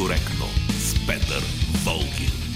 [0.00, 0.46] некоректно
[0.78, 1.44] с Петър
[1.84, 2.49] Волгин.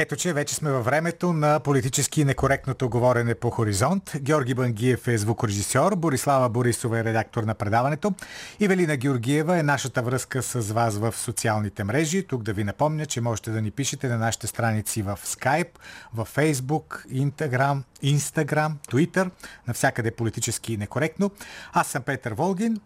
[0.00, 4.12] Ето, че вече сме във времето на политически некоректното говорене по Хоризонт.
[4.20, 8.14] Георги Бангиев е звукорежисьор, Борислава Борисова е редактор на предаването.
[8.60, 12.26] Ивелина Георгиева е нашата връзка с вас в социалните мрежи.
[12.26, 15.78] Тук да ви напомня, че можете да ни пишете на нашите страници в Skype,
[16.14, 19.30] в Facebook, Instagram, Instagram, Twitter,
[19.68, 21.30] навсякъде политически некоректно.
[21.72, 22.80] Аз съм Петър Волгин.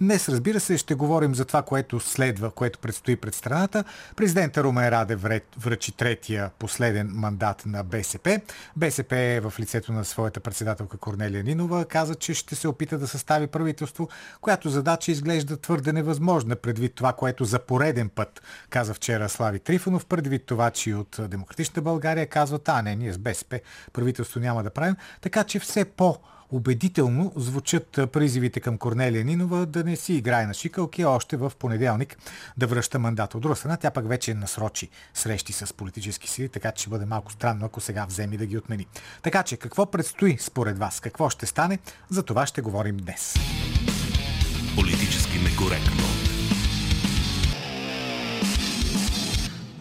[0.00, 3.84] Днес, разбира се, ще говорим за това, което следва, което предстои пред страната.
[4.16, 8.40] Президента Румен Раде връчи третия последен мандат на БСП.
[8.76, 13.08] БСП е в лицето на своята председателка Корнелия Нинова каза, че ще се опита да
[13.08, 14.08] състави правителство,
[14.40, 20.06] която задача изглежда твърде невъзможна предвид това, което за пореден път каза вчера Слави Трифонов,
[20.06, 23.60] предвид това, че от Демократична България казват, а не, ние с БСП
[23.92, 24.96] правителство няма да правим.
[25.20, 26.18] Така че все по-
[26.50, 32.18] убедително звучат призивите към Корнелия Нинова да не си играе на шикалки, още в понеделник
[32.56, 33.36] да връща мандата.
[33.36, 37.04] От друга страна, тя пък вече насрочи срещи с политически сили, така че ще бъде
[37.04, 38.86] малко странно, ако сега вземи да ги отмени.
[39.22, 41.00] Така че, какво предстои според вас?
[41.00, 41.78] Какво ще стане?
[42.10, 43.34] За това ще говорим днес.
[44.76, 46.04] Политически некоректно.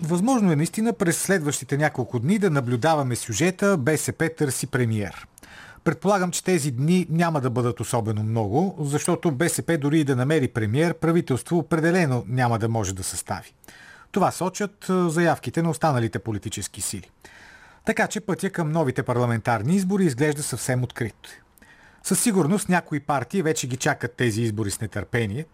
[0.01, 5.27] Възможно е наистина през следващите няколко дни да наблюдаваме сюжета БСП търси премиер.
[5.87, 10.47] Предполагам, че тези дни няма да бъдат особено много, защото БСП дори и да намери
[10.47, 13.53] премиер, правителство определено няма да може да състави.
[14.11, 17.09] Това сочат заявките на останалите политически сили.
[17.85, 21.41] Така че пътя към новите парламентарни избори изглежда съвсем открит.
[22.03, 25.45] Със сигурност някои партии вече ги чакат тези избори с нетърпение.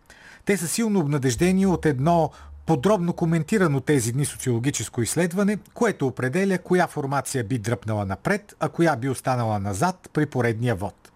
[0.46, 2.32] Те са силно обнадеждени от едно
[2.66, 8.96] подробно коментирано тези дни социологическо изследване, което определя коя формация би дръпнала напред, а коя
[8.96, 11.12] би останала назад при поредния вод.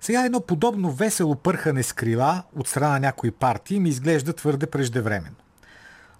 [0.00, 4.66] Сега едно подобно весело пърхане с крила от страна на някои партии ми изглежда твърде
[4.66, 5.36] преждевременно.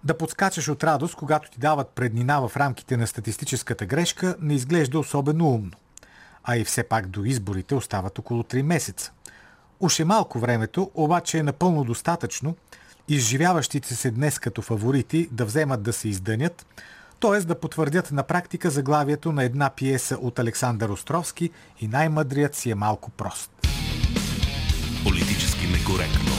[0.04, 4.98] Да подскачаш от радост, когато ти дават преднина в рамките на статистическата грешка, не изглежда
[4.98, 5.76] особено умно.
[6.44, 9.12] А и все пак до изборите остават около 3 месеца.
[9.80, 12.56] Уж е малко времето, обаче е напълно достатъчно–
[13.14, 16.66] изживяващите се днес като фаворити да вземат да се издънят,
[17.20, 17.40] т.е.
[17.40, 21.50] да потвърдят на практика заглавието на една пиеса от Александър Островски
[21.80, 23.50] и най-мъдрият си е малко прост.
[25.04, 26.32] Политически некоректно.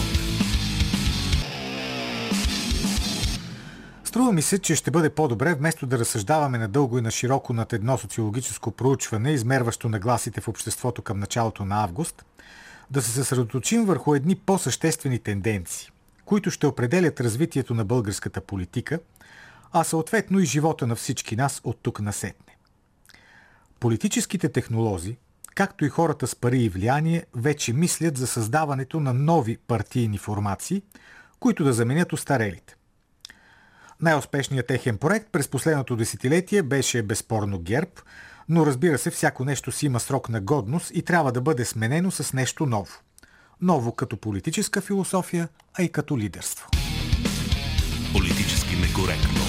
[4.04, 7.74] Струва ми се, че ще бъде по-добре, вместо да разсъждаваме надълго и на широко над
[7.74, 12.26] едно социологическо проучване, измерващо нагласите в обществото към началото на август,
[12.92, 15.90] да се съсредоточим върху едни по-съществени тенденции
[16.26, 19.00] които ще определят развитието на българската политика,
[19.72, 22.58] а съответно и живота на всички нас от тук насетне.
[23.80, 25.18] Политическите технолози,
[25.56, 30.82] както и хората с пари и влияние, вече мислят за създаването на нови партийни формации,
[31.40, 32.76] които да заменят устарелите.
[34.02, 37.92] Най-успешният техен проект през последното десетилетие беше безспорно ГЕРБ,
[38.50, 42.12] но разбира се, всяко нещо си има срок на годност и трябва да бъде сменено
[42.12, 42.94] с нещо ново–
[43.62, 45.48] ново като политическа философия,
[45.80, 46.70] а и като лидерство.
[48.14, 49.44] Политически некоректно.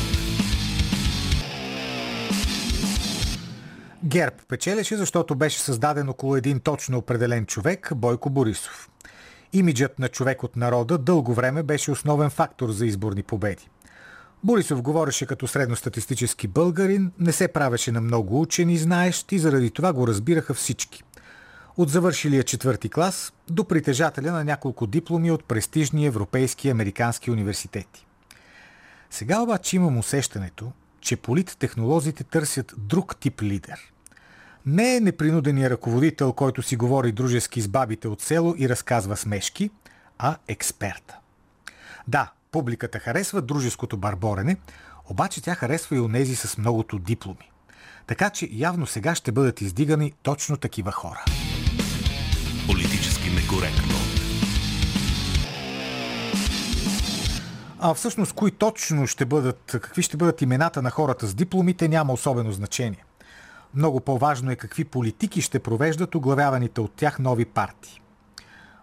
[4.04, 8.90] ГЕРБ печелеше, защото беше създаден около един точно определен човек, Бойко Борисов.
[9.52, 13.68] Имиджът на човек от народа дълго време беше основен фактор за изборни победи.
[14.44, 19.70] Борисов говореше като средностатистически българин, не се правеше на много учени и знаещ и заради
[19.70, 21.02] това го разбираха всички–
[21.76, 28.06] от завършилия четвърти клас до притежателя на няколко дипломи от престижни европейски и американски университети.
[29.10, 33.92] Сега обаче имам усещането, че политтехнолозите търсят друг тип лидер.
[34.66, 39.70] Не е непринудения ръководител, който си говори дружески с бабите от село и разказва смешки,
[40.18, 41.18] а експерта.
[42.08, 44.56] Да, публиката харесва дружеското барборене,
[45.10, 47.50] обаче тя харесва и онези с многото дипломи.
[48.06, 51.24] Така че явно сега ще бъдат издигани точно такива хора.
[52.66, 53.94] Политически некоректно.
[57.80, 62.12] А всъщност кои точно ще бъдат, какви ще бъдат имената на хората с дипломите, няма
[62.12, 63.04] особено значение.
[63.74, 68.00] Много по-важно е какви политики ще провеждат оглавяваните от тях нови партии.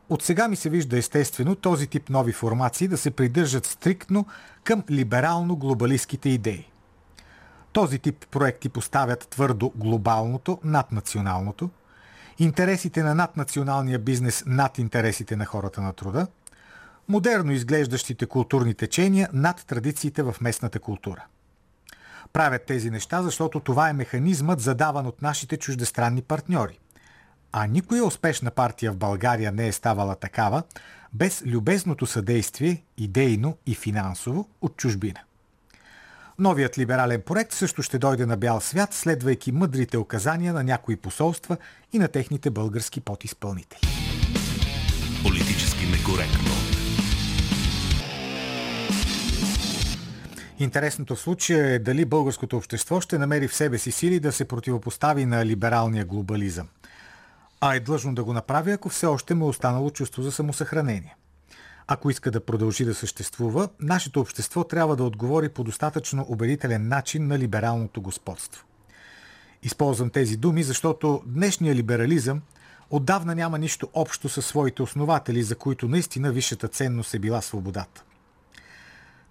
[0.10, 4.26] От сега ми се вижда естествено този тип нови формации да се придържат стриктно
[4.64, 6.72] към либерално-глобалистските идеи.
[7.74, 11.70] Този тип проекти поставят твърдо глобалното над националното–
[12.40, 16.28] интересите на наднационалния бизнес над интересите на хората на труда,
[17.08, 21.26] модерно изглеждащите културни течения над традициите в местната култура.
[22.34, 26.80] Правят тези неща, защото това е механизмът задаван от нашите чуждестранни партньори.
[27.52, 30.64] А никоя успешна партия в България не е ставала такава
[31.14, 35.20] без любезното съдействие, идейно и финансово, от чужбина.
[36.40, 41.58] Новият либерален проект също ще дойде на бял свят, следвайки мъдрите указания на някои посолства
[41.94, 43.80] и на техните български подизпълнители.
[45.24, 46.52] Политически некоректно.
[50.60, 54.46] Интересното в случая е дали българското общество ще намери в себе си сили да се
[54.46, 56.68] противопостави на либералния глобализъм.
[57.62, 61.16] А е длъжно да го направи, ако все още му е останало чувство за самосъхранение.
[61.94, 67.28] Ако иска да продължи да съществува, нашето общество трябва да отговори по достатъчно убедителен начин
[67.28, 68.66] на либералното господство.
[69.64, 72.42] Използвам тези думи, защото днешния либерализъм
[72.90, 78.04] отдавна няма нищо общо със своите основатели, за които наистина висшата ценност е била свободата.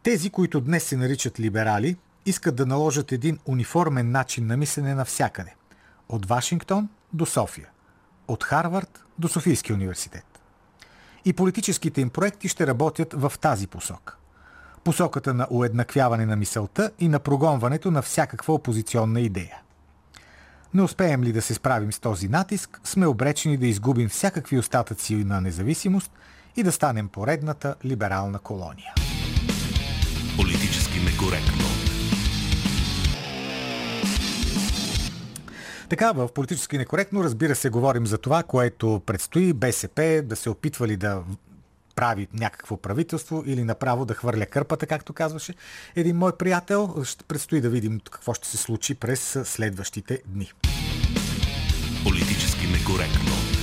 [0.02, 1.96] Тези, които днес се наричат либерали,
[2.26, 5.54] искат да наложат един униформен начин на мислене навсякъде.
[6.08, 7.68] От Вашингтон до София.
[8.28, 10.29] От Харвард до Софийския университет.
[11.25, 14.17] И политическите им проекти ще работят в тази посока.
[14.84, 19.56] Посоката на уеднаквяване на мисълта и на прогонването на всякаква опозиционна идея.
[20.75, 25.14] Не успеем ли да се справим с този натиск, сме обречени да изгубим всякакви остатъци
[25.14, 26.12] на независимост
[26.56, 28.94] и да станем поредната либерална колония.
[30.37, 31.79] Политически некоректно.
[35.90, 40.88] Така, в политически некоректно, разбира се, говорим за това, което предстои БСП да се опитва
[40.88, 41.22] ли да
[41.94, 45.54] прави някакво правителство или направо да хвърля кърпата, както казваше
[45.96, 46.94] един мой приятел.
[47.04, 50.52] Ще предстои да видим какво ще се случи през следващите дни.
[52.04, 53.59] Политически некоректно.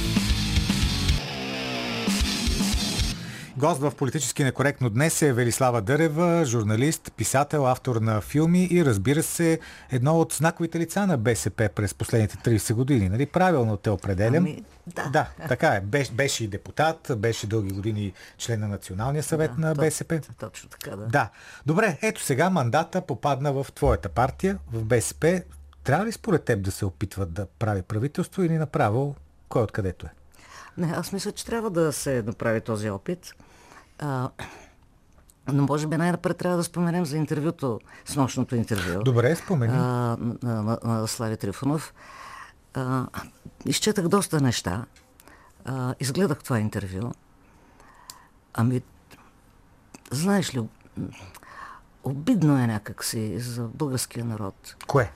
[3.57, 9.23] Гост в политически некоректно днес е Велислава Дърева, журналист, писател, автор на филми и разбира
[9.23, 9.59] се
[9.91, 13.09] едно от знаковите лица на БСП през последните 30 години.
[13.09, 13.25] Нали?
[13.25, 14.43] Правилно те определям.
[14.43, 14.63] Ами,
[14.95, 15.09] да.
[15.09, 15.81] да, така е.
[15.81, 20.21] Беше, беше и депутат, беше дълги години член на Националния съвет Да, на БСП.
[20.39, 21.05] Точно така, да.
[21.05, 21.29] Да.
[21.65, 25.41] Добре, ето сега мандата попадна в твоята партия, в БСП.
[25.83, 29.15] Трябва ли според теб да се опитват да прави правителство или направо
[29.49, 30.09] кой откъдето е?
[30.77, 33.33] Не, аз мисля, че трябва да се направи този опит.
[33.99, 34.29] А,
[35.51, 39.03] но може би най-напред трябва да споменем за интервюто, с нощното интервю.
[39.03, 39.73] Добре, спомени.
[39.73, 41.93] а, на, на, на Слави Трифонов.
[42.73, 43.07] А,
[43.65, 44.85] изчетах доста неща.
[45.65, 47.11] А, изгледах това интервю.
[48.53, 48.81] Ами,
[50.11, 50.63] знаеш ли,
[52.03, 55.11] обидно е някакси за българския народ, Кое?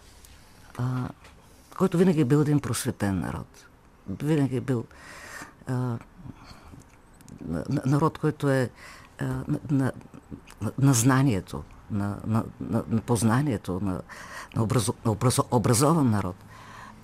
[0.77, 1.09] а,
[1.77, 3.47] който винаги е бил един просветен народ.
[4.23, 4.85] Винаги е бил
[5.71, 5.97] а,
[7.47, 8.69] на- на- народ, който е
[9.19, 9.91] а, на, на,
[10.61, 14.01] на, на знанието, на, на, на, на познанието, на,
[14.55, 16.35] на, образо, на образо, образован народ.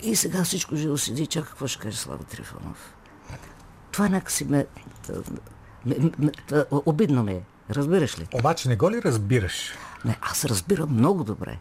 [0.02, 2.94] И сега всичко живо седи чака какво ще каже Слава Трифонов.
[3.92, 4.66] Това някакси ме,
[5.86, 7.42] ме, ме, ме обидно ми е.
[7.70, 8.28] Разбираш ли?
[8.34, 9.72] Обаче не го ли разбираш?
[10.06, 11.60] Не, аз разбирам много добре.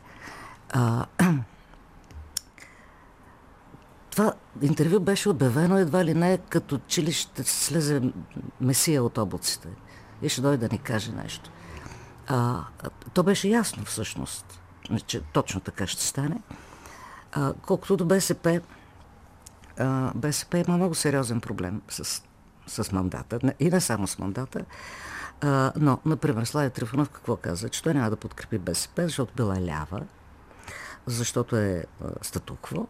[0.72, 1.06] А,
[4.16, 4.32] това
[4.62, 8.02] интервю беше обявено едва ли не като че ли ще слезе
[8.60, 9.68] месия от облаците
[10.22, 11.50] и ще дойде да ни каже нещо.
[12.26, 12.64] А,
[13.14, 14.60] то беше ясно всъщност,
[15.06, 16.42] че точно така ще стане.
[17.32, 18.60] А, колкото до БСП,
[19.78, 22.22] а, БСП има много сериозен проблем с,
[22.66, 23.38] с мандата.
[23.60, 24.64] И не само с мандата.
[25.40, 27.68] А, но, например, Славя Трифонов какво каза?
[27.68, 30.02] Че той няма да подкрепи БСП, защото била лява,
[31.06, 31.84] защото е
[32.22, 32.86] статукво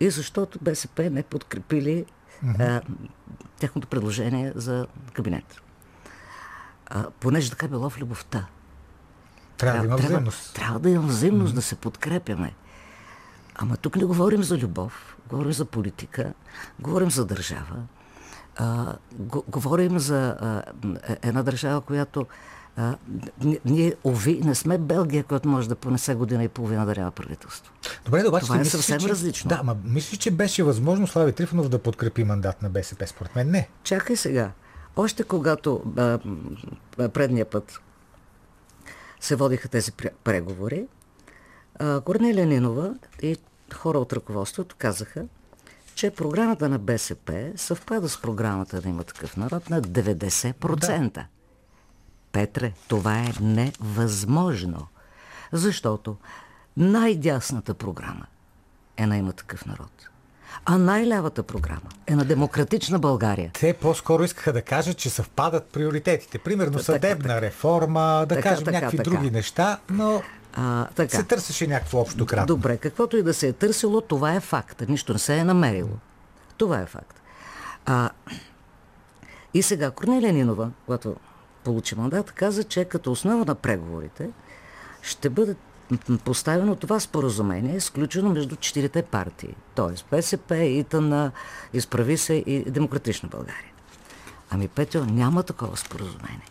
[0.00, 2.04] и защото БСП не подкрепили
[2.58, 2.80] а,
[3.58, 5.60] тяхното предложение за кабинет.
[6.86, 8.46] А, понеже така било в любовта.
[9.56, 10.54] Трябва да има взаимност.
[10.54, 12.54] Трябва да има взаимност, да се подкрепяме.
[13.54, 16.32] Ама тук не говорим за любов, говорим за политика,
[16.78, 17.76] говорим за държава,
[18.56, 20.62] а, го, говорим за а,
[21.08, 22.26] е- една държава, която
[22.80, 22.96] а,
[23.64, 27.72] ние, ови, не сме Белгия, която може да понесе година и половина да няма правителство.
[28.04, 29.08] Добре, обаче Това е мислиш ли, съвсем че...
[29.08, 29.48] различно.
[29.48, 33.06] Да, ма мислиш, че беше възможно Слави Трифонов да подкрепи мандат на БСП?
[33.06, 33.68] Според мен не.
[33.82, 34.52] Чакай сега.
[34.96, 36.18] Още когато а,
[37.08, 37.80] предния път
[39.20, 40.86] се водиха тези пре- преговори,
[41.78, 43.36] а, Корнелия Нинова и
[43.74, 45.24] хора от ръководството казаха,
[45.94, 51.24] че програмата на БСП съвпада с програмата да има такъв народ на 90%.
[52.32, 54.86] Петре, това е невъзможно.
[55.52, 56.16] Защото
[56.76, 58.26] най-дясната програма
[58.96, 59.90] е на има такъв народ.
[60.64, 63.50] А най-лявата програма е на демократична България.
[63.60, 66.38] Те по-скоро искаха да кажат, че съвпадат приоритетите.
[66.38, 67.40] Примерно Така, съдебна така.
[67.40, 69.10] реформа, да Така, кажем така, някакви така.
[69.10, 70.22] други неща, но
[70.54, 71.16] А, така.
[71.16, 72.46] се търсеше някакво общо кратно.
[72.46, 74.82] Добре, каквото и да се е търсило, това е факт.
[74.88, 75.96] Нищо не се е намерило.
[76.56, 77.20] Това е факт.
[77.86, 78.10] А,
[79.54, 81.16] и сега Корнелия Нинова, когато
[81.64, 84.30] получи мандат, каза, че като основа на преговорите
[85.02, 85.56] ще бъде
[86.24, 89.54] поставено това споразумение, изключено между четирите партии.
[89.74, 91.14] Тоест БСП, ИТН,
[91.72, 93.72] Изправи се и Демократична България.
[94.50, 96.48] Ами, Петьо, няма такова споразумение.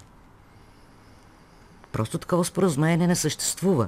[1.92, 3.88] Просто такова споразумение не съществува.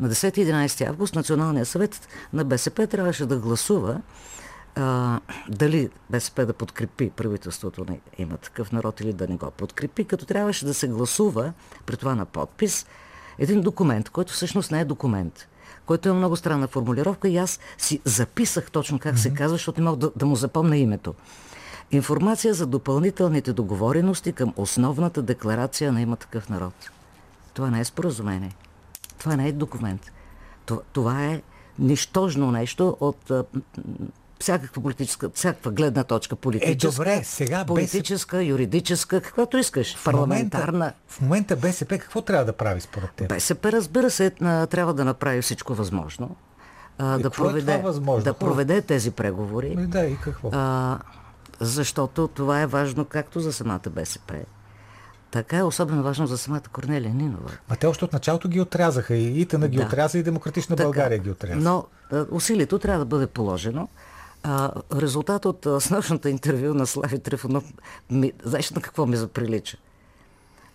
[0.00, 4.00] На 10-11 август Националният съвет на БСП трябваше да гласува
[4.74, 10.04] а, дали БСП да подкрепи правителството на има такъв народ или да не го подкрепи,
[10.04, 11.52] като трябваше да се гласува,
[11.86, 12.86] при това на подпис,
[13.38, 15.48] един документ, който всъщност не е документ,
[15.86, 19.84] който е много странна формулировка и аз си записах точно как се казва, защото не
[19.84, 21.14] мога да, да му запомня името.
[21.90, 26.90] Информация за допълнителните договорености към основната декларация на има такъв народ.
[27.54, 28.56] Това не е споразумение.
[29.18, 30.12] Това не е документ.
[30.66, 31.42] Това, това е
[31.78, 33.44] нищожно нещо от а,
[34.40, 36.36] всякаква политическа, всякаква гледна точка.
[36.36, 39.96] Политическа, Е, добре, сега политическа, юридическа, каквато искаш.
[39.96, 40.72] В Парламентарна.
[40.72, 43.28] момента, в момента БСП какво трябва да прави според теб?
[43.28, 46.36] БСП, разбира се, а, трябва да направи всичко възможно.
[46.98, 48.24] А, да, какво е проведе, това възможно?
[48.24, 49.74] да проведе тези преговори.
[49.76, 50.50] Ами да, и какво?
[50.52, 50.98] А,
[51.60, 54.34] защото това е важно както за самата БСП,
[55.30, 57.50] така е особено важно за самата Корнелия Нинова.
[57.70, 59.14] Ма те още от началото ги отрязаха.
[59.14, 59.82] И ИТН ги Да.
[59.82, 60.86] отряза, и Демократична Така.
[60.86, 61.56] България ги отряза.
[61.56, 63.88] Но а, усилието трябва да бъде положено.
[64.42, 67.72] А, резултат от а, снощното интервю на Слави Трифонов,
[68.10, 69.76] ми, знаеш на какво ми заприлича?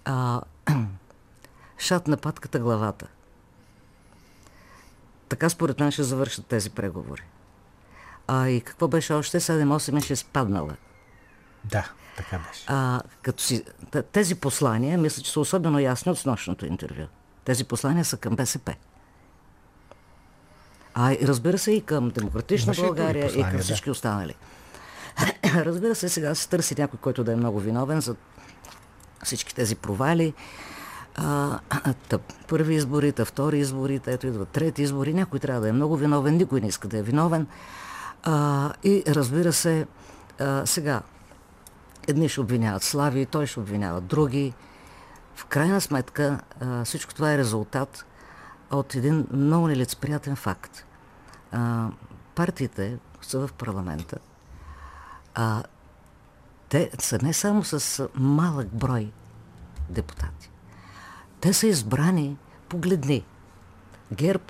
[0.05, 0.41] А,
[1.77, 3.07] шат на патката главата.
[5.29, 7.23] Така според мен ще завършат тези преговори.
[8.27, 9.39] А и какво беше още?
[9.39, 10.75] 7-8 ще спаднала.
[11.63, 12.63] Да, така беше.
[12.67, 13.63] А, като си,
[14.11, 17.03] тези послания, мисля, че са особено ясни от снощното интервю.
[17.43, 18.75] Тези послания са към БСП.
[20.95, 23.63] А и разбира се и към Демократична Имаше и други България и послания, към да.
[23.63, 24.35] всички останали.
[25.55, 28.15] разбира се, сега се търси някой, който да е много виновен за
[29.23, 30.33] всички тези провали.
[31.15, 31.59] А,
[32.09, 35.13] та, първи избори, та втори избори, та ето идват трети избори.
[35.13, 37.47] Някой трябва да е много виновен, никой не иска да е виновен.
[38.23, 39.87] А, и разбира се,
[40.39, 41.01] а, сега,
[42.07, 44.53] едни ще обвиняват Слави, той ще обвинява други.
[45.35, 48.05] В крайна сметка а, всичко това е резултат
[48.79, 50.85] от един много нелицеприятен факт.
[51.51, 51.89] А,
[52.35, 54.17] партиите са в парламента,
[55.35, 55.63] а
[56.69, 59.11] те са не само с малък брой
[59.89, 60.49] депутати.
[61.41, 62.37] Те са избрани,
[62.69, 63.25] погледни,
[64.13, 64.43] ГЕРБ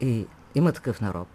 [0.00, 1.28] и има такъв народ,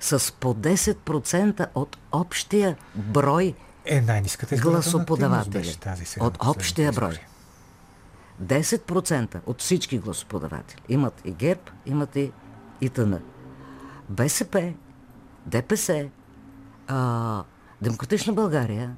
[0.00, 5.76] с по 10% от общия брой Е, най-ниската гласоподаватели.
[6.20, 7.18] От общия брой.
[8.40, 8.62] Избори.
[8.62, 12.32] 10% от всички гласоподаватели имат и ГЕРБ, имат и
[12.80, 13.14] ИТН.
[14.08, 14.74] БСП,
[15.46, 16.10] ДПС,
[16.86, 17.44] а,
[17.82, 18.96] Демократична България,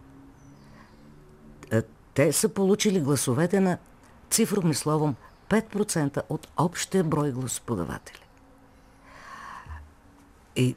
[1.72, 1.82] а,
[2.14, 3.78] те са получили гласовете на
[4.30, 5.16] цифровни словом
[5.48, 8.24] 5% от общия брой гласоподаватели.
[10.56, 10.76] И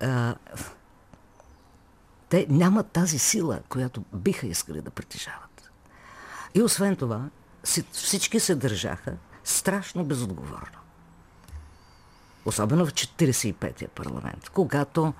[0.00, 0.34] а,
[2.28, 5.70] те нямат тази сила, която биха искали да притежават.
[6.54, 7.30] И освен това,
[7.92, 9.12] всички се държаха
[9.44, 10.78] страшно безотговорно.
[12.44, 15.12] Особено в 45-я парламент, когато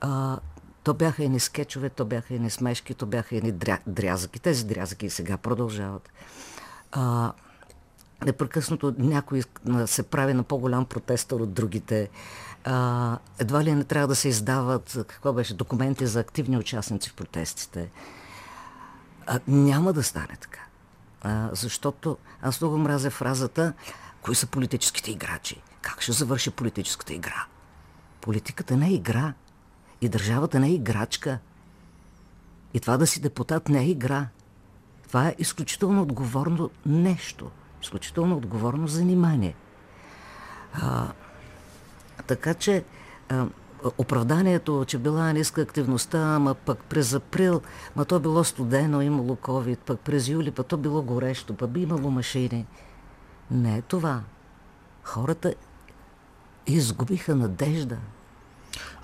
[0.00, 0.38] а,
[0.82, 4.40] то бяха едни скетчове, то бяха едни смешки, то бяха едни дря, дрязъки.
[4.40, 6.08] Тези дрязъки и сега продължават.
[6.92, 7.32] А,
[8.24, 9.42] непрекъснато някой
[9.86, 12.10] се прави на по-голям протестър от другите.
[12.64, 17.14] А, едва ли не трябва да се издават, какво беше, документи за активни участници в
[17.14, 17.90] протестите.
[19.26, 20.65] А, няма да стане така.
[21.22, 23.72] А, защото аз много мразя фразата
[24.22, 25.62] кои са политическите играчи.
[25.80, 27.46] Как ще завърши политическата игра?
[28.20, 29.34] Политиката не е игра.
[30.00, 31.38] И държавата не е играчка.
[32.74, 34.28] И това да си депутат не е игра.
[35.08, 37.50] Това е изключително отговорно нещо.
[37.82, 39.54] Изключително отговорно занимание.
[40.74, 41.12] А,
[42.26, 42.84] така че
[43.28, 43.46] а,
[43.98, 47.60] оправданието, че била ниска активността, ама пък през април,
[47.96, 51.80] ма то било студено, имало COVID, пък през юли, пък то било горещо, пък би
[51.80, 52.66] имало машини.
[53.50, 54.20] Не е това.
[55.02, 55.54] Хората
[56.66, 57.98] изгубиха надежда.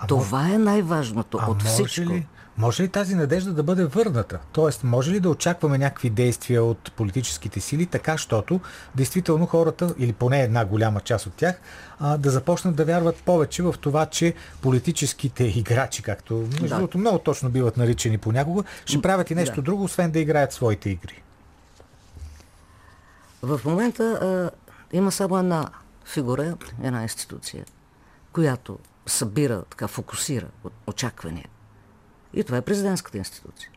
[0.09, 2.13] Това е най-важното А от всичко.
[2.13, 2.27] ли,
[2.59, 4.39] може ли тази надежда да бъде върната?
[4.53, 8.61] Тоест, може ли да очакваме някакви действия от политическите сили, така, щото
[8.95, 11.61] действително хората, или поне една голяма част от тях,
[12.01, 16.75] а, да започнат да вярват повече в това, че политическите играчи, както между Да.
[16.75, 19.63] другото много точно биват наричани понякога, ще правят и нещо да.
[19.63, 21.23] друго, освен да играят своите игри.
[23.43, 24.51] В момента а,
[24.97, 25.69] има само една
[26.05, 27.65] фигура, една институция,
[28.33, 30.47] която събира, така фокусира
[30.87, 31.45] очаквания.
[32.35, 33.71] И това е президентската институция.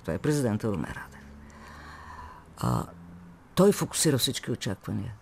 [0.00, 1.20] Това е президента Румен Радев.
[2.58, 2.86] А,
[3.54, 5.14] той фокусира всички очаквания.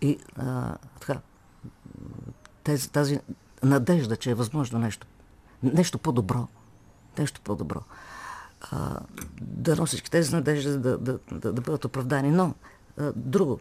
[0.00, 1.20] И а, така,
[2.64, 3.20] тези, тази
[3.62, 5.06] надежда, че е възможно нещо,
[5.62, 6.48] нещо по-добро,
[7.18, 7.80] нещо по-добро.
[8.60, 9.00] А,
[9.40, 12.30] да всички тези надежди да, да, да, да бъдат оправдани.
[12.30, 12.54] Но,
[12.98, 13.60] а, друго,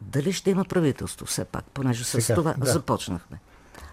[0.00, 2.72] дали ще има правителство все пак, понеже с Сега, това да.
[2.72, 3.40] започнахме.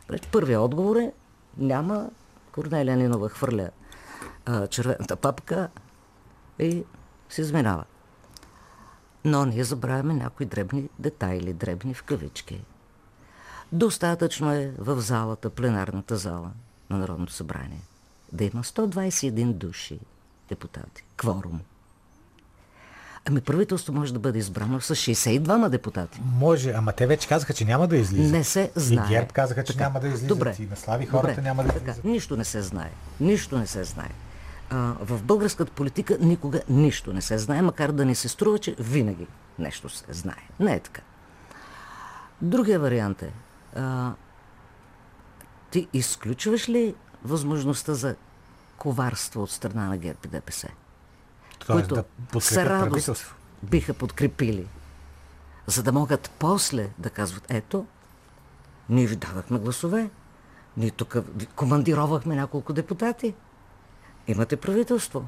[0.09, 1.11] Значи, Първият отговор е
[1.57, 2.09] няма.
[2.51, 3.69] Корнелия Нинова хвърля
[4.45, 5.69] а, червената папка
[6.59, 6.83] и
[7.29, 7.83] се изминава.
[9.25, 12.63] Но ние забравяме някои дребни детайли, дребни в кавички.
[13.71, 16.51] Достатъчно е в залата, пленарната зала
[16.89, 17.81] на Народното събрание,
[18.31, 19.99] да има 121 души
[20.49, 21.03] депутати.
[21.17, 21.61] Кворум.
[23.27, 26.21] Ами правителство може да бъде избрано с 62 депутати.
[26.25, 28.31] Може, ама те вече казаха, че няма да излизат.
[28.31, 29.05] Не се знае.
[29.05, 29.83] И ГЕРБ казаха, че Така.
[29.83, 30.27] няма да излизат.
[30.27, 30.55] Добре.
[30.59, 31.41] И на Слави хората Добре.
[31.41, 31.79] няма да така.
[31.91, 32.03] излизат.
[32.03, 32.91] Нищо не се знае.
[33.19, 34.09] Нищо не се знае.
[34.69, 38.75] А, в българската политика никога нищо не се знае, макар да ни се струва, че
[38.79, 39.27] винаги
[39.59, 40.49] нещо се знае.
[40.59, 41.01] Не е така.
[42.41, 43.33] Другия вариант е,
[43.75, 44.13] а,
[45.71, 48.15] ти изключваш ли възможността за
[48.77, 50.67] коварство от страна на ГЕРБ и ДПС?
[51.59, 54.67] Тоест които да с подкрепят радост биха подкрепили,
[55.67, 57.85] за да могат после да казват, ето,
[58.89, 60.09] ние ви давахме гласове,
[60.77, 61.17] ние тук
[61.55, 63.33] командировахме няколко депутати,
[64.27, 65.27] имате правителство.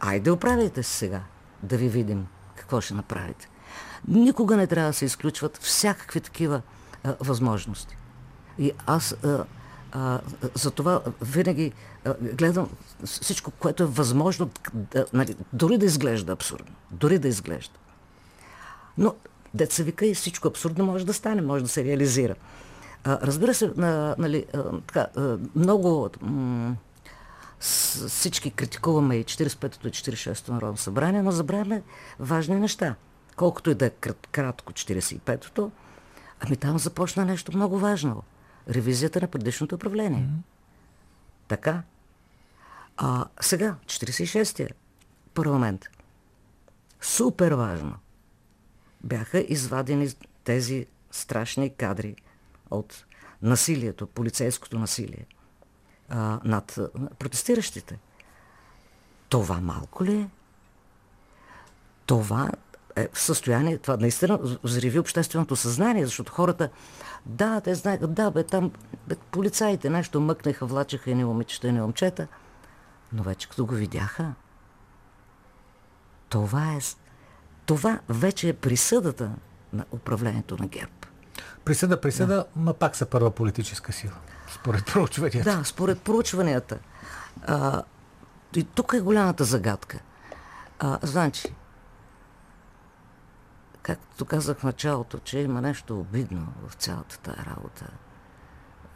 [0.00, 1.20] Айде оправяйте се сега,
[1.62, 2.26] да ви видим
[2.56, 3.48] какво ще направите.
[4.08, 6.62] Никога не трябва да се изключват всякакви такива
[7.04, 7.96] а, възможности.
[8.58, 9.44] И аз а,
[9.92, 10.20] а,
[10.54, 11.72] за това винаги
[12.04, 12.68] а, гледам
[13.04, 16.74] всичко, което е възможно, да, нали, дори да изглежда абсурдно.
[16.90, 17.74] Дори да изглежда.
[18.98, 19.14] Но,
[19.54, 22.34] деца вика, и всичко абсурдно може да стане, може да се реализира.
[23.04, 26.76] А, разбира се, на, нали, а, така, а, много м-
[27.62, 31.82] с- всички критикуваме и 45-то и 46-то Народно събрание, но забравяме
[32.18, 32.94] важни неща.
[33.36, 35.70] Колкото и да е крат, кратко 45-то,
[36.40, 38.22] ами там започна нещо много важно.
[38.70, 40.28] Ревизията на предишното управление.
[41.48, 41.82] Така.
[42.96, 44.68] А сега, 46-я
[45.34, 45.84] парламент.
[47.00, 47.94] Супер важно.
[49.04, 50.08] Бяха извадени
[50.44, 52.16] тези страшни кадри
[52.70, 53.04] от
[53.42, 55.26] насилието, полицейското насилие
[56.12, 56.78] а, над
[57.18, 57.98] протестиращите.
[59.28, 60.28] Това малко ли е?
[62.06, 62.50] Това
[62.96, 66.68] е в състояние, това наистина взриви общественото съзнание, защото хората,
[67.26, 68.72] да, те знаят, да, бе, там
[69.08, 72.28] бе, полицаите нещо мъкнаха, влачаха и не момичета, и не момчета,
[73.12, 74.34] но вече като го видяха,
[76.28, 76.78] това е,
[77.66, 79.30] това вече е присъдата
[79.72, 80.92] на управлението на ГЕРБ.
[81.64, 82.46] Присъда, присъда, да.
[82.56, 84.14] ма пак са първа политическа сила.
[84.52, 85.56] Според проучванията.
[85.56, 86.78] Да, според проучванията.
[87.46, 87.82] А,
[88.56, 89.98] и тук е голямата загадка.
[90.78, 91.54] А, значи,
[93.82, 97.86] както казах в началото, че има нещо обидно в цялата тая работа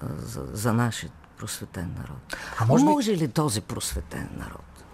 [0.02, 2.36] а, за, за нашия просветен народ.
[2.58, 4.84] А може би- може ли този просветен народ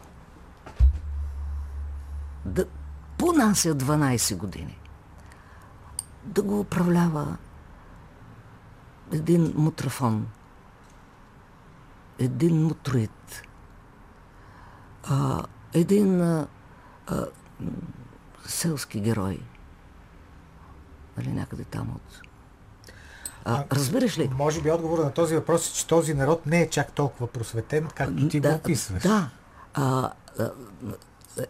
[2.45, 2.65] да
[3.19, 4.79] понася 12 години,
[6.25, 7.37] да го управлява
[9.13, 10.27] един мутрафон,
[12.19, 13.43] един мутроид,
[15.05, 15.43] а,
[15.75, 16.47] един а,
[17.07, 17.27] а,
[18.47, 19.39] селски герой,
[21.17, 22.21] нали, някъде там от...
[23.45, 24.31] А, разбираш ли?
[24.35, 27.89] Може би отговор на този въпрос е, че този народ не е чак толкова просветен,
[27.95, 29.03] както ти го описваш.
[29.03, 29.31] Да.
[29.75, 30.51] А, а,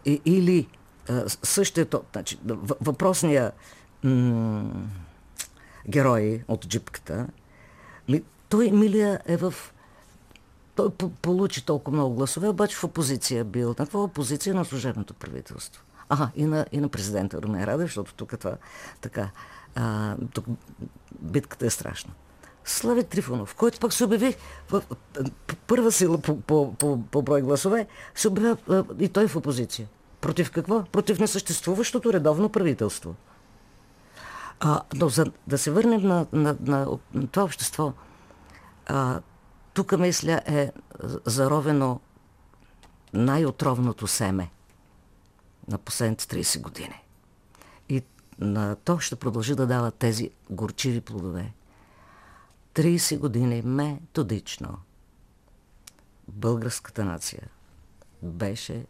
[0.05, 0.67] и- или
[1.09, 2.39] а, същото, значи,
[2.81, 3.51] въпросния
[4.03, 4.71] м-
[5.89, 7.27] герой от джипката,
[8.09, 9.53] ми, той, Милия, е в...
[10.75, 13.67] Той по- получи толкова много гласове, обаче в опозиция бил.
[13.69, 15.83] На какво опозиция на служебното правителство?
[16.09, 18.57] Ага, и на, и на президента Румен Радев, защото тук това
[19.01, 19.29] така...
[19.75, 20.45] А, тук
[21.21, 22.11] битката е страшна.
[22.65, 24.35] Слави Трифонов, който пък се обяви
[25.67, 29.87] първа сила по, по, по, по брой гласове, се обявява а, и той в опозиция.
[30.21, 30.83] Против какво?
[30.83, 33.15] Против несъществуващото редовно правителство.
[34.59, 37.93] А, но за да се върнем на, на, на, на това общество,
[38.87, 39.21] а,
[39.73, 40.71] тук, мисля, е
[41.25, 41.99] заровено
[43.13, 44.51] най-отровното семе
[45.67, 47.03] на последните 30 години.
[47.89, 48.03] И
[48.39, 51.53] на то ще продължи да дава тези горчиви плодове.
[52.73, 54.77] 30 години методично
[56.27, 57.47] българската нация
[58.21, 58.85] беше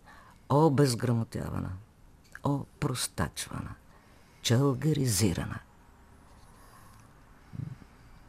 [0.49, 1.71] обезграмотявана,
[2.43, 3.75] опростачвана,
[4.41, 5.59] чалгаризирана.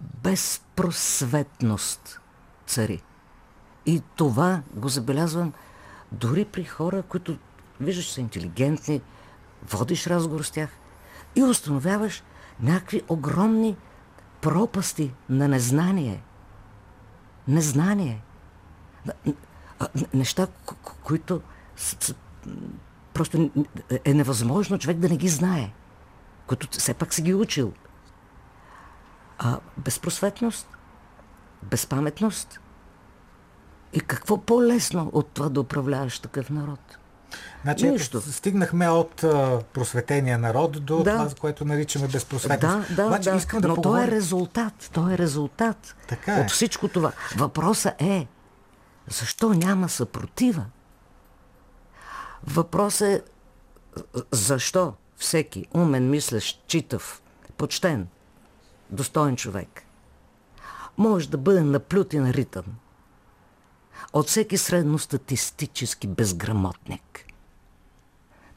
[0.00, 2.20] Безпросветност
[2.66, 3.02] цари.
[3.86, 5.52] И това го забелязвам
[6.12, 7.38] дори при хора, които
[7.80, 9.02] виждаш са интелигентни,
[9.70, 10.70] водиш разговор с тях
[11.36, 12.22] и установяваш
[12.60, 13.76] някакви огромни
[14.40, 16.22] пропасти на незнание.
[17.48, 18.22] Незнание.
[20.14, 20.46] Неща,
[21.02, 21.40] които
[23.14, 23.50] просто
[24.04, 25.72] е невъзможно човек да не ги знае,
[26.46, 27.72] които все пак си ги учил.
[29.38, 30.68] А безпросветност,
[31.64, 32.60] безпаметност
[33.92, 36.98] и какво по-лесно от това да управляваш такъв народ?
[37.62, 38.20] Значи, Нищо.
[38.20, 41.12] стигнахме от а, просветения народ до Да.
[41.12, 42.88] това, което наричаме безпросветност.
[42.88, 43.36] Да, да, Обаче да.
[43.36, 44.00] искам да Но поговоря...
[44.02, 44.90] то е резултат.
[44.92, 46.40] То е резултат Така е.
[46.40, 47.12] от всичко това.
[47.36, 48.26] Въпросът е,
[49.08, 50.64] защо няма съпротива?
[52.46, 53.22] Въпросът е,
[54.32, 57.22] защо всеки умен, мислещ, читав,
[57.56, 58.08] почтен,
[58.90, 59.82] достоен човек
[60.98, 62.20] може да бъде наплют и
[64.12, 67.24] от всеки средностатистически безграмотник.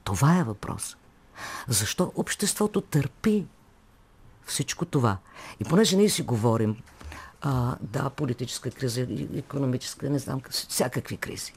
[0.04, 0.98] Това е въпрос.
[1.68, 3.46] Защо обществото търпи
[4.46, 5.18] всичко това?
[5.60, 6.78] И понеже ние си говорим,
[7.42, 11.54] а, да, политическа криза, економическа, не знам, всякакви кризи.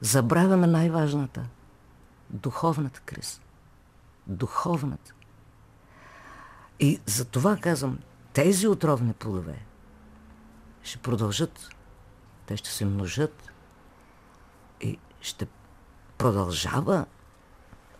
[0.00, 1.46] Забравяме най-важната
[2.30, 3.40] духовната криза.
[4.26, 5.14] Духовната.
[6.80, 7.98] И за това казвам,
[8.32, 9.58] тези отровни плодове
[10.82, 11.68] ще продължат.
[12.46, 13.50] Те ще се множат
[14.80, 15.46] и ще
[16.18, 17.06] продължава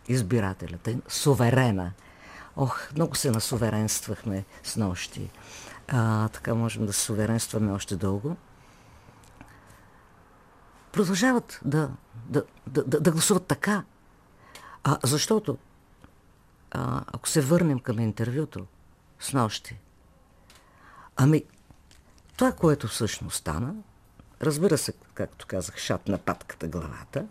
[0.09, 1.92] избирателят, е суверена.
[2.57, 5.31] Ох, много се насуверенствахме с нощи.
[5.88, 8.37] А, така можем да суверенстваме още дълго.
[10.92, 13.85] Продължават да, да, да, да, да гласуват така.
[14.85, 15.59] А, защото,
[16.71, 18.66] а, ако се върнем към интервюто
[19.21, 19.79] с нощи,
[21.16, 21.44] ами,
[22.37, 23.75] това, което всъщност стана,
[24.42, 27.27] разбира се, както казах, шат на патката главата,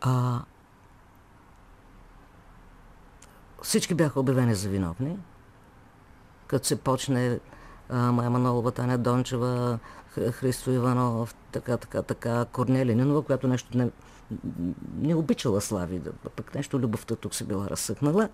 [0.00, 0.42] а,
[3.62, 5.18] всички бяха обявени за виновни,
[6.46, 7.40] като се почне
[7.90, 9.78] Майя Манолова, Таня Дончева,
[10.10, 13.90] Христо Иванов, така, така, така, Корнелия Нинова, която нещо не,
[14.96, 16.00] не обичала Слави,
[16.36, 18.28] пък нещо любовта тук се била разсъкнала.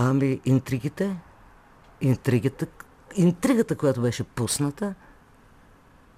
[0.00, 1.16] Ами интригите,
[2.00, 2.66] интригата,
[3.16, 4.94] интригата, която беше пусната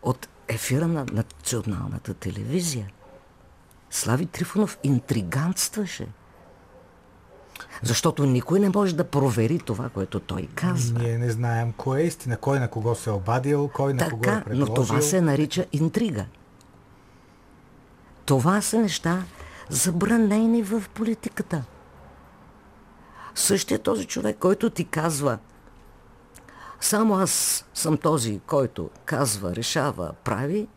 [0.03, 2.91] от ефира на националната телевизия.
[3.91, 6.07] Слави Трифонов интригантстваше.
[7.83, 10.99] Защото никой не може да провери това, което той казва.
[10.99, 14.23] Ние не знаем кое е истина, кой на кого се е обадил, кой на кого
[14.23, 14.67] е Така, предложил.
[14.67, 16.27] но това се нарича интрига.
[18.25, 19.23] Това са неща
[19.69, 21.65] забранени в политиката.
[23.35, 25.39] Същия този човек, който ти казва
[26.81, 30.69] само аз съм този, който казва, решава, прави,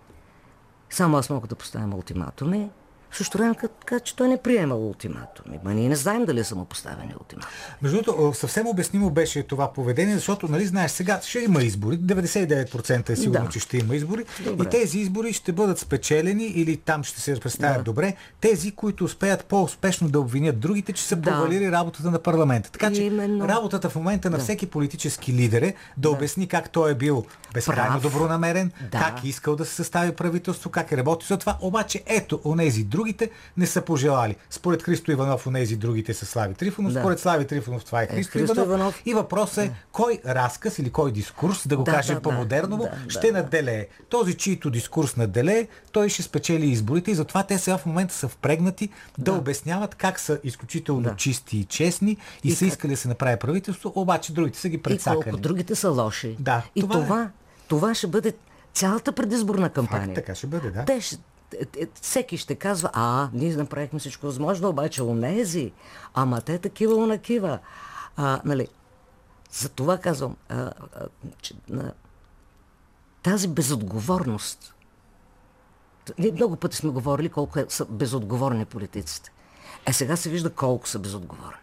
[0.90, 2.70] само аз мога да поставям ултиматуми,
[3.14, 5.60] в същото време казва, че той не приема ултиматуми.
[5.64, 7.54] Ма ние не знаем дали са му поставени ултиматуми.
[7.82, 13.10] Между другото, съвсем обяснимо беше това поведение, защото, нали, знаеш, сега ще има избори, 99%
[13.10, 13.50] е сигурно, Да.
[13.50, 14.66] че ще има избори, Добре.
[14.66, 17.84] и тези избори ще бъдат спечелени или там ще се представят Да.
[17.84, 21.22] добре, тези, които успеят по-успешно да обвинят другите, че са Да.
[21.22, 22.72] провалили работата на парламента.
[22.72, 23.48] Така че Именно.
[23.48, 28.00] работата в момента на всеки политически лидер е да, обясни как той е бил безкрайно
[28.00, 29.00] добронамерен, Да.
[29.00, 32.84] как е искал да се състави правителство, как е работил за това, обаче ето, онези
[33.04, 34.36] другите не са пожелали.
[34.50, 37.00] Според Христо Иванов, онези другите са Слави Трифонов, Да.
[37.00, 38.68] според Слави Трифонов това е Христо, Христо Иванов.
[38.70, 39.02] Иванов.
[39.06, 42.90] И въпросът е кой разказ или кой дискурс, да го Да, кажем да, по-модерново, да,
[42.90, 43.34] да, ще да.
[43.34, 43.88] наделее.
[44.10, 48.28] Този, чийто дискурс наделее, той ще спечели изборите и затова те сега в момента са
[48.28, 51.16] впрегнати да, обясняват как са изключително Да.
[51.16, 52.12] чисти и честни
[52.44, 55.24] и, И са как- искали да се направи правителство, обаче другите са ги И предсакали.
[55.24, 56.36] колко другите са лоши.
[56.40, 57.28] Да, и това това, е.
[57.68, 58.34] това, ще бъде
[58.74, 60.14] цялата предизборна кампания.
[60.14, 60.86] така ще бъде, да.
[60.86, 61.02] Те е, е,
[62.02, 65.72] всеки ще казва, а, ние направихме всичко възможно, обаче онези,
[66.14, 67.60] ама те такива, онакива.
[68.18, 68.68] А, нали,
[69.52, 70.74] за това казвам, а, а,
[71.42, 71.94] че, на,
[73.24, 74.76] тази безотговорност.
[76.18, 79.32] Ние много пъти сме говорили колко е, са безотговорни политиците.
[79.86, 81.58] Е, сега се вижда колко са безотговорни.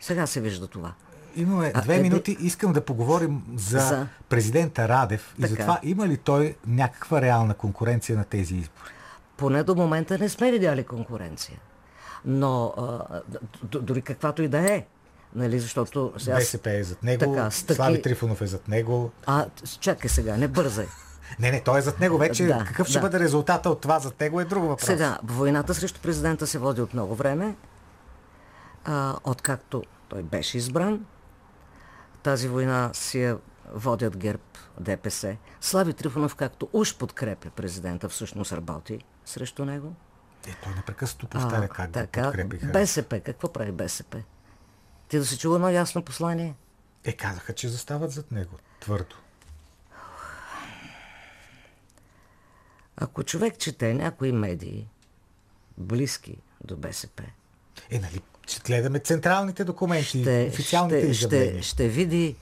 [0.00, 0.92] Сега се вижда това.
[1.40, 2.36] Имаме А, две е, минути.
[2.40, 4.06] Искам да поговорим за, За.
[4.28, 5.48] президента Радев и Така.
[5.48, 8.90] за това има ли той някаква реална конкуренция на тези избори?
[9.36, 11.58] Поне до момента не сме видяли конкуренция.
[12.24, 13.20] Но а,
[13.62, 14.86] дори каквато и да е.
[15.34, 16.36] Нали, защото сега...
[16.36, 19.10] БСП е зад него, Така, с таки- Слави Трифонов е зад него.
[19.26, 19.46] А,
[19.80, 20.86] чакай сега, не бързай.
[21.38, 22.46] Не, не, той е зад него вече.
[22.46, 23.02] Да, Какъв ще да.
[23.02, 24.86] бъде резултата от това зад него е друг въпрос.
[24.86, 27.54] Сега, войната срещу президента се води от много време.
[28.84, 31.04] А, откакто той беше избран,
[32.22, 33.38] тази война си я
[33.72, 34.42] водят ГЕРБ,
[34.80, 35.36] ДПС.
[35.60, 39.94] Слави Трифонов, както уж подкрепя президента, всъщност работи срещу него.
[40.48, 42.66] Е, той непрекъснато повтаря как го така, подкрепиха.
[42.66, 44.22] БСП, какво прави БСП?
[45.08, 46.54] Ти да си чува едно ясно послание?
[47.04, 48.56] Е, казаха, че застават зад него.
[48.80, 49.16] Твърдо.
[52.96, 54.88] Ако човек чете някои медии,
[55.78, 57.22] близки до БСП,
[57.90, 61.52] Е, нали, ще гледаме централните документи, ще, официалните ще, изявления.
[61.52, 62.36] ще, ще види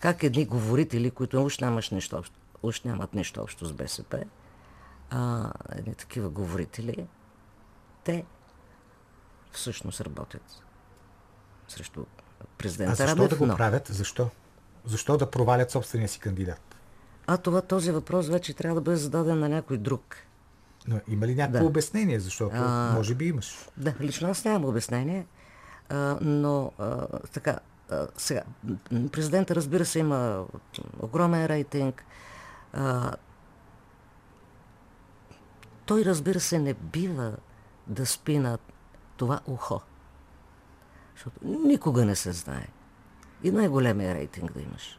[0.00, 4.24] как едни говорители, които уж, нямаш общо, уж нямат нищо общо с БСП,
[5.10, 7.06] а едни такива говорители,
[8.04, 8.24] те
[9.52, 10.62] всъщност работят
[11.68, 12.00] срещу
[12.40, 13.30] А президента защо Радев.
[13.30, 13.88] да го но- правят?
[13.88, 14.28] Защо?
[14.84, 16.76] Защо да провалят собствения си кандидат?
[17.26, 20.16] А това, този въпрос вече трябва да бъде зададен на някой друг.
[20.88, 21.64] Но има ли някакво Да.
[21.64, 22.20] обяснение?
[22.20, 22.56] Защото
[22.94, 23.54] може би имаш.
[23.76, 25.41] Да, лично аз нямам обяснение, а,
[26.20, 26.72] но
[27.32, 27.58] така,
[28.16, 28.42] сега,
[29.12, 30.44] президента разбира се има
[31.00, 32.04] огромен рейтинг.
[35.86, 37.36] Той разбира се не бива
[37.86, 38.58] да спи на
[39.16, 39.80] това ухо.
[41.14, 42.68] Защото никога не се знае.
[43.42, 44.98] И най-големия рейтинг да имаш.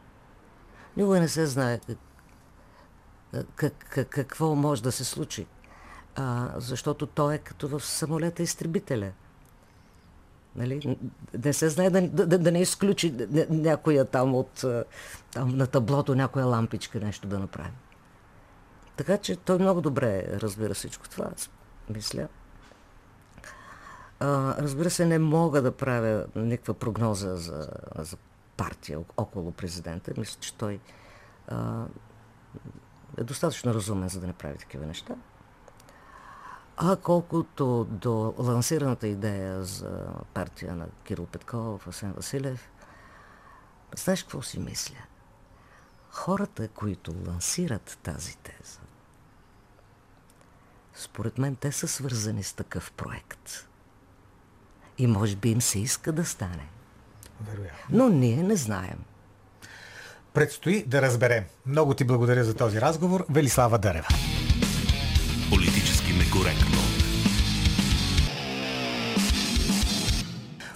[0.96, 1.80] Никога не се знае
[3.54, 5.46] как, как, какво може да се случи.
[6.16, 9.12] А, защото той е като в самолета изтребителя.
[10.56, 10.98] Нали?
[11.44, 14.64] Не се знае да, да, да не изключи ня- някоя там от
[15.32, 17.72] там на таблото, някоя лампичка нещо да направи.
[18.96, 21.50] Така че той много добре разбира всичко това, аз
[21.90, 22.28] мисля.
[24.20, 28.16] А, разбира се, не мога да правя никаква прогноза за, за
[28.56, 30.12] партия около президента.
[30.18, 30.80] Мисля, че той
[31.48, 31.84] а,
[33.18, 35.14] е достатъчно разумен, за да не прави такива неща.
[36.76, 42.70] А колкото до лансираната идея за партия на Кирил Петков, Асен Василев,
[43.96, 44.96] знаеш какво си мисля?
[46.10, 48.80] Хората, които лансират тази теза,
[50.94, 53.68] според мен те са свързани с такъв проект.
[54.98, 56.68] И може би им се иска да стане.
[57.40, 57.84] Вероятно.
[57.90, 58.98] Но ние не знаем.
[60.32, 61.44] Предстои да разберем.
[61.66, 63.26] Много ти благодаря за този разговор.
[63.30, 64.08] Велислава Дърева.
[65.54, 66.83] Политически некоректно.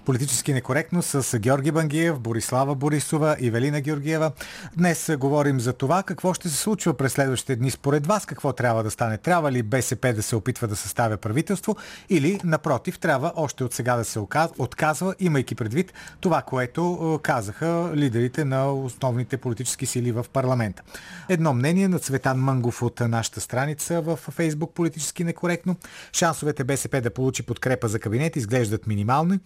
[0.08, 4.32] Политически некоректно с Георги Бангиев, Борислава Борисова и Велина Георгиева.
[4.76, 8.82] Днес говорим за това какво ще се случва през следващите дни според вас, какво трябва
[8.82, 9.18] да стане.
[9.18, 11.76] Трябва ли БСП да се опитва да съставя правителство
[12.08, 14.18] или напротив трябва още от сега да се
[14.58, 20.82] отказва, имайки предвид това, което е, казаха лидерите на основните политически сили в парламента.
[21.28, 25.76] Едно мнение на Цветан Мънгов от нашата страница в Фейсбук политически некоректно.
[26.12, 29.38] Шансовете БСП да получи подкрепа за кабинет изглеждат минимални.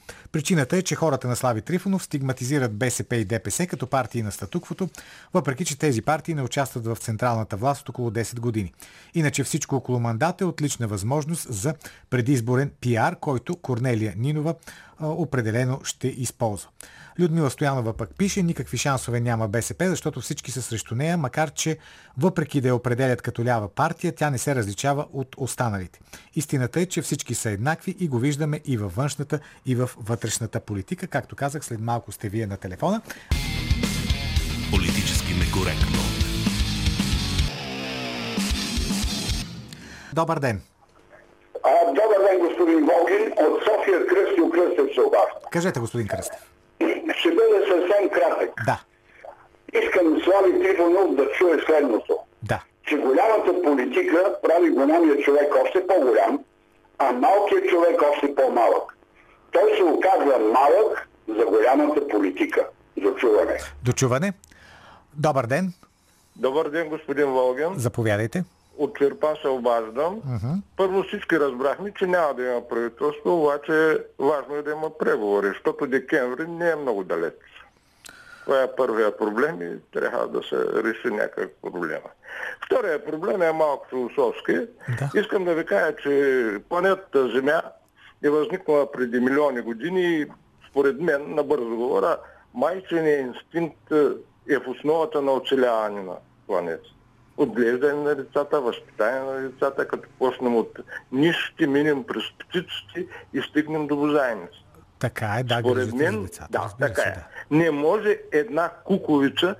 [0.52, 4.88] Причината е, че хората на Слави Трифонов стигматизират БСП и ДПС като партии на статуквото,
[5.34, 8.72] въпреки че тези партии не участват в централната власт от около 10 години.
[9.14, 11.74] Иначе всичко около мандат е отлична възможност за
[12.10, 14.54] предизборен пиар, който Корнелия Нинова
[15.00, 16.68] определено ще използва.
[17.20, 21.78] Людмила Стоянова пък пише, никакви шансове няма БСП, защото всички са срещу нея, макар че
[22.18, 26.00] въпреки да я определят като лява партия, тя не се различава от останалите.
[26.34, 30.41] Истината е, че всички са еднакви и го виждаме и във външната, и в вътрешната
[30.61, 31.07] политика.
[31.07, 33.00] Както казах, след малко сте вие на телефона.
[34.70, 35.98] Политически некоректно.
[40.14, 40.61] Добър ден!
[41.64, 43.33] А, добър ден, господин Волгин.
[43.38, 45.35] От София Кръстил Кръстев се обажда.
[45.50, 46.40] Кажете, господин Кръстев.
[47.16, 48.50] Ще бъде съвсем кратък.
[48.66, 48.81] Да,
[49.83, 52.18] Искам Слави Трифонов да чуе следното.
[52.42, 52.62] да.
[52.87, 56.44] Че голямата политика прави голямия човек още по-голям,
[56.98, 58.96] а малкият човек още по-малък.
[59.52, 62.66] Той се оказва малък за голямата политика.
[63.04, 63.58] За чуване.
[63.82, 64.32] Дочуване.
[65.14, 65.72] Добър ден.
[66.36, 67.72] Добър ден, господин Волген.
[67.76, 68.44] Заповядайте.
[68.78, 70.20] От Черпан се обаждам.
[70.76, 75.86] Първо всички разбрахме, че няма да има правителство, обаче важно е да има преговори, защото
[75.86, 77.34] декември не е много далеч.
[78.44, 82.08] Това е първия проблем и трябва да се реши някакъв проблема.
[82.66, 84.52] Втория проблем е малко философски.
[84.98, 85.20] Да.
[85.20, 87.62] Искам да ви кажа, че планетата Земя
[88.24, 90.26] е възникнала преди милиони години и
[90.70, 92.16] според мен, набързо говоря,
[92.54, 93.92] майчиният инстинкт
[94.48, 96.14] е в основата на оцеляване на
[96.46, 96.88] планета.
[97.37, 100.78] Отглеждане на децата, възпитание на децата, като почнем от
[101.12, 104.64] нишите, минем през птиците и стигнем до бозайници.
[104.98, 106.48] Така е, да, Според мен, децата.
[106.50, 107.12] да, така се, е.
[107.12, 107.24] да.
[107.50, 109.54] Не може една куковица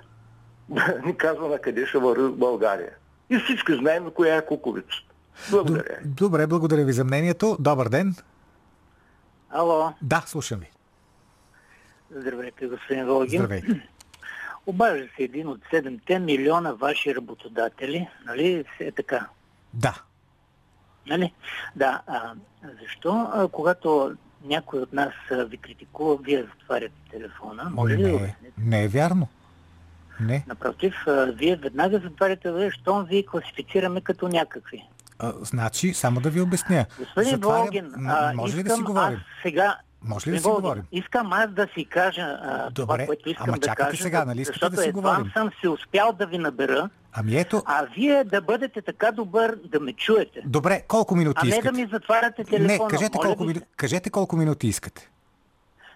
[0.69, 2.91] да ни казва на къде ще върви България.
[3.31, 5.13] И всички знаем коя е куковицата.
[5.51, 5.99] Благодаря.
[6.05, 7.57] Добре, благодаря ви за мнението.
[7.61, 8.15] Добър ден.
[9.53, 10.71] Ало, Да, слушам ви.
[12.11, 13.39] здравейте, господин Волгин.
[13.39, 13.89] Здравейте.
[14.67, 18.65] Обажда се един от 7 милиона ваши работодатели, нали?
[18.81, 19.27] Е така.
[19.75, 20.03] Да.
[21.07, 21.33] Нали?
[21.77, 22.03] Да.
[22.07, 22.35] А,
[22.83, 27.71] защо, а, когато някой от нас а, ви критикува, вие затваряте телефона?
[27.71, 28.37] Може Не, обясните?
[28.59, 29.29] не е вярно.
[30.21, 30.45] Не.
[30.47, 34.89] Напротив, а, вие веднага затваряте, бе, щом ви класифицираме като някакви.
[35.19, 36.87] А, значи, само да ви обясня.
[36.99, 37.93] Господин Волгин,
[38.35, 39.21] може ли да си говорим?
[39.43, 39.77] сега...
[40.05, 40.83] Може ли да си Волгин, говорим?
[40.93, 44.41] Искам аз да си кажа а, Добре, това, което искам ама да кажа, сега, нали
[44.41, 45.31] искате защото да си говорим?
[45.37, 49.81] съм се успял да ви набера, Ами ето, а вие да бъдете така добър да
[49.81, 50.41] ме чуете.
[50.47, 51.71] добре, колко минути А не искате?
[51.71, 52.89] да ми затваряте не, телефона.
[52.91, 53.61] кажете моля колко, мину...
[53.77, 55.11] кажете колко минути искате.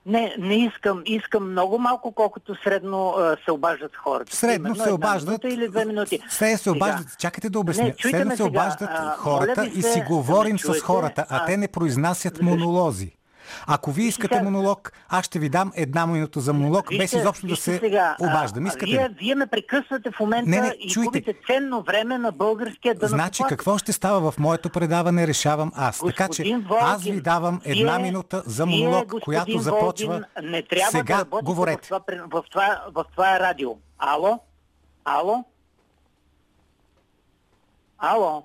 [0.07, 1.03] Не, не искам.
[1.07, 4.37] Искам много малко, колкото средно а, се обаждат хората.
[4.37, 5.45] Средно Примерно се обаждат.
[5.45, 6.21] или две минути.
[6.29, 7.19] Средно се Сега, обаждат.
[7.19, 7.85] Чакайте да обясня.
[7.85, 8.49] Не, Средно се сега.
[8.49, 10.81] обаждат А, хората ви и се си да говорим с чуете.
[10.81, 13.13] хората, а А, те не произнасят монолози.
[13.67, 17.19] Ако вие искате Сега- монолог, аз ще ви дам една минута за монолог, без Вижте-
[17.19, 18.67] изобщо да се сега, обаждам.
[18.67, 21.07] Искате Вие, вие ме прекъсвате в момента Не, не, и чуйте.
[21.07, 23.11] губите ценно време на българския дънакоплатец.
[23.11, 25.99] Значи какво ще става в моето предаване, решавам аз.
[26.01, 29.59] така че Господин аз ви Волгин, давам една вие- минута за вие, монолог, господин която
[29.59, 31.25] започва Волгин, не трябва сега.
[31.25, 31.83] да говорете.
[31.85, 32.01] В, това,
[32.33, 33.71] в, това, в това радио.
[33.99, 34.39] Ало?
[35.05, 35.45] Ало?
[37.99, 38.45] Ало?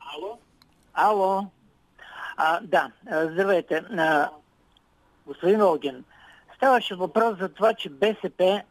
[0.00, 0.38] Ало?
[0.94, 1.46] Ало?
[2.36, 3.74] А, да, здравейте.
[3.76, 4.30] А,
[5.26, 6.04] господин Волгин,
[6.56, 8.62] ставаше въпрос за това, че БСП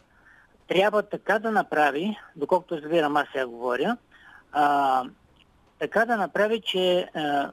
[0.67, 3.97] трябва така да направи, доколкото разбирам, аз сега говоря,
[4.51, 5.03] а,
[5.79, 7.51] така да направи, че а,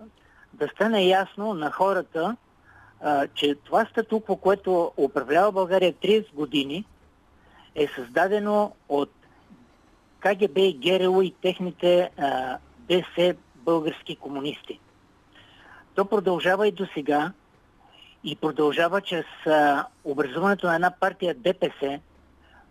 [0.53, 2.37] да стане ясно на хората,
[3.01, 6.85] а, че това статукво, което управлява България 30 години,
[7.75, 9.11] е създадено от
[10.21, 14.81] КГБ ГРУ и техните а, ДС български комунисти.
[15.95, 17.33] То продължава и до сега
[18.25, 19.25] и продължава чрез
[20.05, 22.01] образуването на една партия ДПС,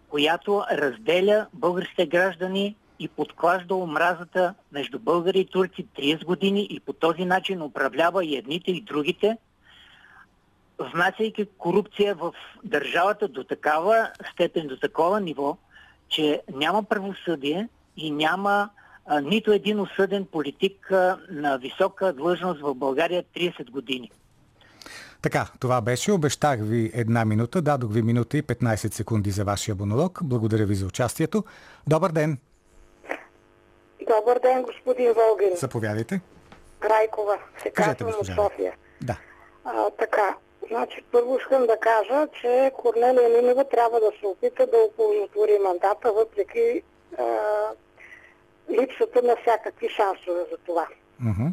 [0.09, 6.93] която разделя българските граждани и подклажда омразата между българи и турци 30 години и по
[6.93, 9.37] този начин управлява и едните и другите,
[10.79, 15.57] внасяйки корупция в държавата до такава степен, до такова ниво,
[16.09, 18.69] че няма правосъдие и няма
[19.23, 20.91] нито един осъден политик
[21.29, 24.11] на висока длъжност в България 30 години.
[25.21, 26.11] Така, това беше.
[26.11, 27.61] Обещах ви една минута.
[27.61, 30.19] Дадох ви минута и 15 секунди за вашия монолог.
[30.23, 31.43] Благодаря ви за участието.
[31.87, 32.37] Добър ден.
[34.07, 35.55] Добър ден, господин Волгин.
[35.55, 36.21] Заповядайте.
[36.83, 38.25] Райкова се Кажете, казвам от.
[38.25, 38.73] София.
[39.01, 39.17] Да.
[39.65, 40.35] А, така,
[40.67, 46.13] значи първо искам да кажа, че Корнелия Нинова трябва да се опита да оползотвори мандата,
[46.13, 46.81] въпреки
[47.17, 47.23] а,
[48.71, 50.87] липсата на всякакви шансове за това.
[51.19, 51.47] Мгм.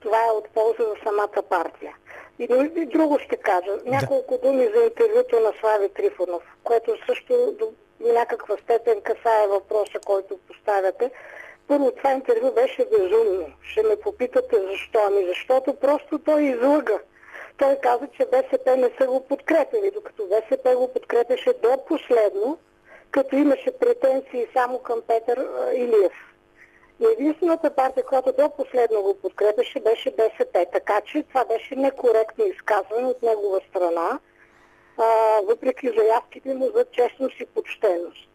[0.00, 1.94] Това е от полза за самата партия.
[2.38, 3.70] И, и, и друго ще кажа.
[3.84, 7.72] Няколко думи за интервюто на Слави Трифонов, което също до
[8.12, 11.10] някаква степен касае въпроса, който поставяте.
[11.68, 13.46] Първо, това интервю беше безумно.
[13.62, 14.98] Ще ме попитате защо.
[15.06, 16.98] Ами защото просто той излъга.
[17.58, 22.58] Той каза, че БСП не са го подкрепили, докато БСП го подкрепеше до последно,
[23.10, 26.12] като имаше претенции само към Петър Илиев.
[27.00, 30.66] И единствената партия, която до последно го подкрепеше, беше БСП.
[30.72, 34.18] Така че това беше некоректно изказване от негова страна,
[34.98, 35.04] а,
[35.48, 38.28] въпреки заявките му за честност и почтеност.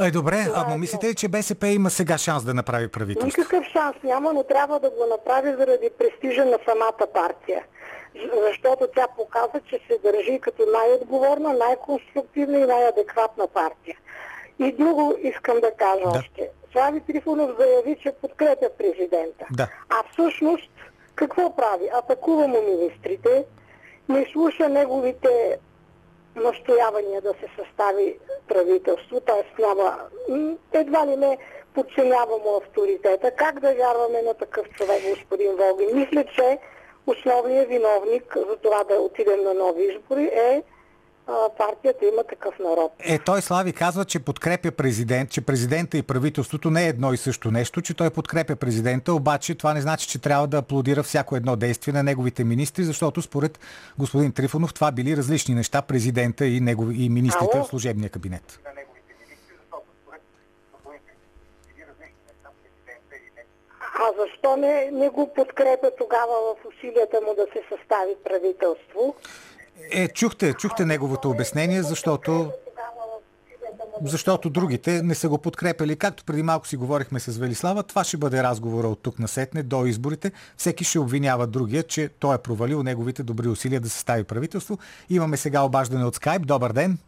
[0.00, 3.40] Е, добре, Това ама е мислите ли, че БСП има сега шанс да направи правителство?
[3.40, 7.64] Никакъв шанс няма, но трябва да го направи заради престижа на самата партия.
[8.46, 13.96] Защото тя показва, че се държи като най-отговорна, най-конструктивна и най-адекватна партия.
[14.58, 16.18] И друго искам да кажа Да.
[16.18, 16.50] още.
[16.72, 19.46] Слави Трифонов заяви, че подкрепя президента.
[19.50, 19.68] Да.
[19.88, 20.70] А всъщност
[21.14, 21.88] какво прави?
[21.92, 23.44] Атакува му министрите,
[24.08, 25.58] не слуша неговите
[26.36, 29.62] настоявания да се състави правителство, т.е.
[29.62, 29.98] няма,
[30.72, 31.38] едва ли не
[31.74, 33.30] подценява му авторитета.
[33.30, 35.88] Как да вярваме на такъв човек, господин Волгин?
[35.94, 36.58] Мисля, че
[37.06, 40.62] основният виновник за това да отидем на нови избори е
[41.58, 42.92] партията има такъв народ.
[42.98, 47.16] Е, той Слави казва, че подкрепя президент, че президента и правителството не е едно и
[47.16, 51.36] също нещо, че той подкрепя президента, обаче това не значи, че трябва да аплодира всяко
[51.36, 53.58] едно действие на неговите министри, защото според
[53.98, 57.64] господин Трифонов това били различни неща, президента и, негови, и министрите Ало?
[57.64, 58.60] в служебния кабинет.
[64.00, 69.14] А защо не, не го подкрепя тогава в усилията му да се състави правителство?
[69.90, 72.50] Е, чухте, чухте неговото обяснение, защото
[74.02, 75.96] защото другите не са го подкрепили.
[75.96, 79.86] Както преди малко си говорихме с Велислава, това ще бъде разговора от тук насетне до
[79.86, 80.32] изборите.
[80.56, 84.78] Всеки ще обвинява другия, че той е провалил неговите добри усилия да състави правителство.
[85.10, 86.46] Имаме сега обаждане от Скайп.
[86.46, 86.98] Добър ден.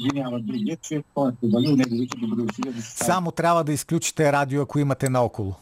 [0.00, 3.06] обвинява другия, че той е провалил неговите добри усилия да се стави.
[3.06, 5.54] Само трябва да изключите радио, ако имате наоколо.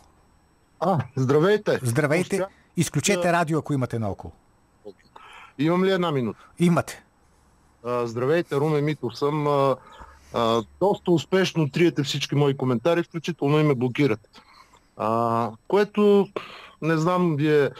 [0.80, 1.80] А, здравейте.
[1.82, 2.44] Здравейте.
[2.76, 4.32] Изключете радио, ако имате наоколо.
[5.58, 6.46] Имам ли една минута?
[6.58, 7.02] Имате.
[7.84, 9.46] А, здравейте, Румен Митов съм.
[9.46, 9.76] А,
[10.34, 14.28] а, доста успешно триете всички мои коментари, включително и ме блокирате.
[14.96, 16.28] А, което,
[16.82, 17.70] не знам, вие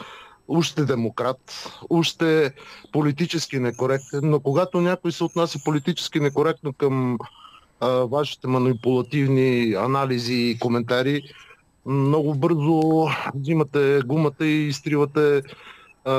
[0.49, 2.53] уж сте демократ, уж сте
[2.93, 7.19] политически некоректен, но когато някой се отнася политически некоректно към
[7.81, 11.23] а, вашите манипулативни анализи и коментари,
[11.87, 15.43] много бързо взимате гумата и изтривате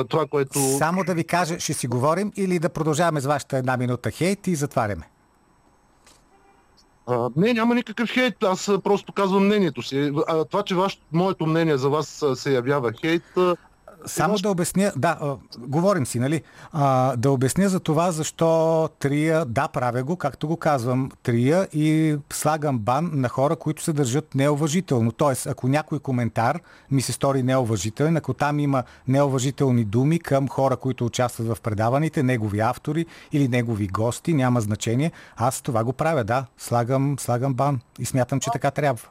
[0.08, 0.58] това, което...
[0.58, 4.46] Само да ви кажа, ще си говорим или да продължаваме с вашата една минута хейт
[4.46, 5.08] и затваряме.
[7.06, 10.12] А, не, няма никакъв хейт, аз просто казвам мнението си.
[10.28, 13.22] А, това, че ваш, моето мнение за вас се явява хейт,
[14.06, 16.42] Само Имаш- да обясня, да, а, говорим си, нали?
[16.72, 22.16] А, да обясня за това, защо трия, да, правя го, както го казвам, трия и
[22.32, 25.12] слагам бан на хора, които се държат неуважително.
[25.12, 30.76] Тоест, ако някой коментар ми се стори неуважителен, ако там има неуважителни думи към хора,
[30.76, 36.24] които участват в предаваните, негови автори или негови гости, няма значение, аз това го правя,
[36.24, 39.08] да, слагам, слагам бан и смятам, че така трябва.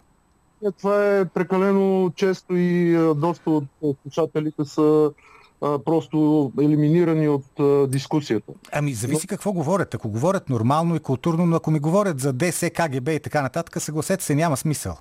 [0.65, 5.11] Е, това е прекалено често и а, доста от а, слушателите са
[5.59, 8.51] просто елиминирани от а, дискусията.
[8.71, 9.93] Ами, зависи какво говорят.
[9.93, 13.81] Ако говорят нормално и културно, но ако ми говорят за ДС, КГБ и така нататък,
[13.81, 14.97] съгласете се, няма смисъл.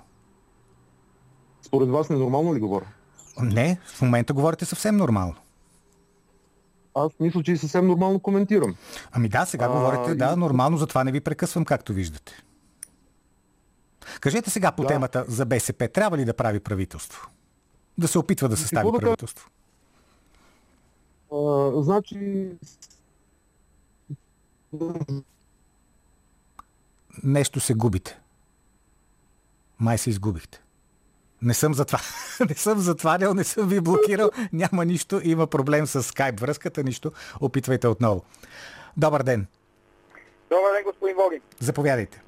[1.61, 2.85] Според вас ненормално ли говоря?
[3.41, 5.35] Не, в момента говорите съвсем нормално.
[6.95, 8.75] Аз мисля, че и съвсем нормално коментирам.
[9.11, 12.33] Ами да, сега А, говорите, да, и- нормално, затова не ви прекъсвам, както виждате.
[14.19, 14.87] Кажете сега по Да.
[14.87, 15.87] темата за БСП.
[15.87, 17.29] Трябва ли да прави правителство?
[17.97, 19.49] Да се опитва да състави Какво правителство.
[21.33, 22.49] А, значи,
[27.23, 28.19] Нещо се губите.
[29.79, 30.61] Май се изгубихте.
[31.41, 32.05] Не съм затварял,
[32.49, 37.11] не съм затварял, не съм ви блокирал, няма нищо, има проблем с скайп връзката, нищо.
[37.39, 38.23] Опитвайте отново.
[38.97, 39.47] Добър ден,
[40.49, 41.41] Добър ден, господин Богин.
[41.59, 42.21] заповядайте.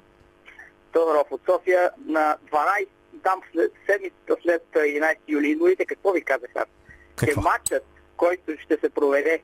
[0.92, 2.86] Тодоров от София на 12,
[3.22, 6.64] там след, седмицата след а, 11 юли изборите, какво ви казах аз?
[7.16, 7.26] Какво?
[7.26, 7.84] Че матчът,
[8.16, 9.42] който ще се проведе,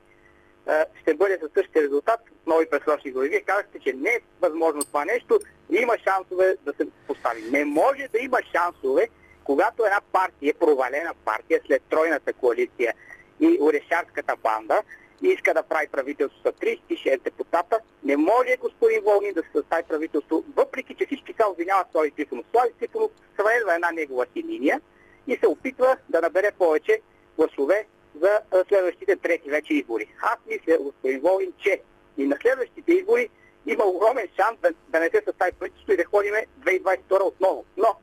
[1.03, 3.29] ще бъде със същия резултат, нови предсрочни избори.
[3.29, 5.41] Вие казахте, че не е възможно това нещо
[5.71, 7.43] има шансове да се постави.
[7.51, 9.09] Не може да има шансове,
[9.45, 12.95] когато една партия, провалена партия след тройната коалиция
[13.41, 14.83] и Орешарската банда,
[15.23, 20.45] иска да прави правителство с 36 депутата, не може господин Волгин да се състави правителство,
[20.57, 22.47] въпреки че всички се обвиняват Слави Трифонов.
[22.51, 24.81] Слави Трифонов следва една негова си линия
[25.27, 27.01] и се опитва да набере повече
[27.37, 27.87] гласове
[28.21, 30.09] за следващите трети вече избори.
[30.23, 31.81] Аз мисля, господин Волгин, че
[32.19, 33.29] и на следващите избори
[33.67, 37.65] има огромен шанс да, да не се състави правителство и да ходиме 2022 отново.
[37.77, 37.97] Но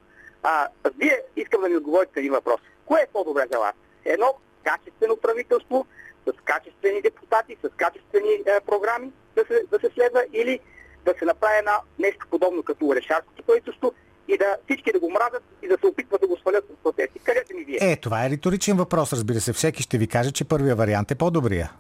[0.44, 2.62] а, вие искам да ми отговорите на един въпрос.
[2.86, 3.74] Кое е по-добре за вас?
[4.06, 4.34] Едно
[4.64, 5.86] качествено правителство,
[6.28, 10.60] с качествени депутати, с качествени е, програми да се, да се следва или
[11.06, 13.94] да се направи една нещо подобно като Орешарското правителство
[14.28, 17.20] и да всички да го мразят и да се опитват да го свалят от протести.
[17.20, 17.78] Кажете ми вие.
[17.82, 19.54] Е, това е риторичен въпрос, разбира се.
[19.54, 21.72] Всеки ще ви каже, че първия вариант е по-добрия.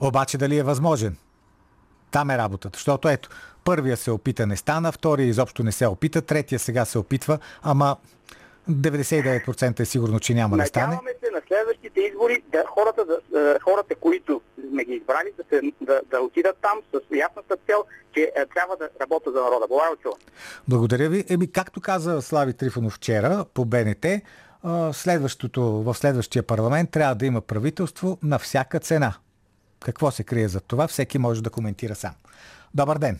[0.00, 1.16] Обаче дали е възможен?
[2.10, 2.76] Там е работата.
[2.76, 3.28] Защото ето,
[3.64, 7.96] първия се опита, не стана, втория изобщо не се опита, третия сега се опитва, ама
[8.70, 10.86] 99% е сигурно, че няма да стане.
[10.86, 16.00] Надяваме на следващите избори да хората, да, хората които сме ги избрали, да, се, да,
[16.10, 19.66] да отидат там с ясната цел, че е, трябва да работят за народа.
[19.68, 20.16] Благодаря, чува.
[20.68, 21.24] Благодаря ви.
[21.28, 24.06] Еми, както каза Слави Трифонов вчера по БНТ,
[24.92, 29.14] следващото, в следващия парламент трябва да има правителство на всяка цена.
[29.80, 32.14] Какво се крие за това, всеки може да коментира сам.
[32.74, 33.18] Добър ден.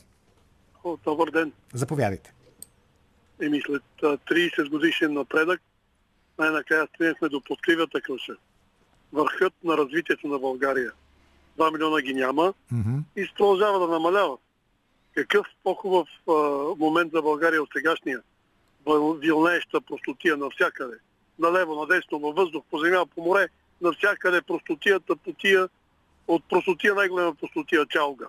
[0.84, 1.52] О, добър ден.
[1.74, 2.32] Заповядайте.
[3.42, 5.60] Еми след а, 30 годишен напредък,
[6.40, 8.36] най-накрая стигнахме до подкривата кръша.
[9.12, 10.92] Върхът на развитието на България.
[11.58, 12.54] 2 милиона ги няма
[13.16, 14.40] и се продължава да намаляват.
[15.14, 16.32] Какъв по-хубав а,
[16.78, 18.20] момент за България от сегашния?
[19.18, 20.96] Вилнееща простотия навсякъде.
[21.38, 23.48] Налево, надесно, във въздух, по земя, по море,
[23.80, 25.68] навсякъде простотията, потия,
[26.28, 28.26] от простотия най-голема простотия чалга.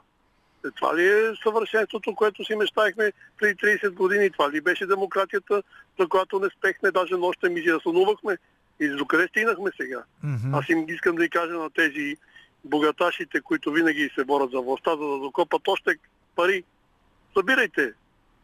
[0.75, 4.29] Това ли е съвършенството, което си мечтахме преди 30 години?
[4.29, 5.63] Това ли беше демокрацията,
[5.99, 8.37] за която не спехме, даже нощем и сънувахме?
[8.79, 10.03] И докъде стигнахме сега?
[10.23, 10.55] Мгм.
[10.55, 12.17] Аз им искам да ви кажа на тези
[12.65, 15.95] богаташите, които винаги се борят за властта, за да докопат още
[16.35, 16.63] пари.
[17.37, 17.93] Събирайте,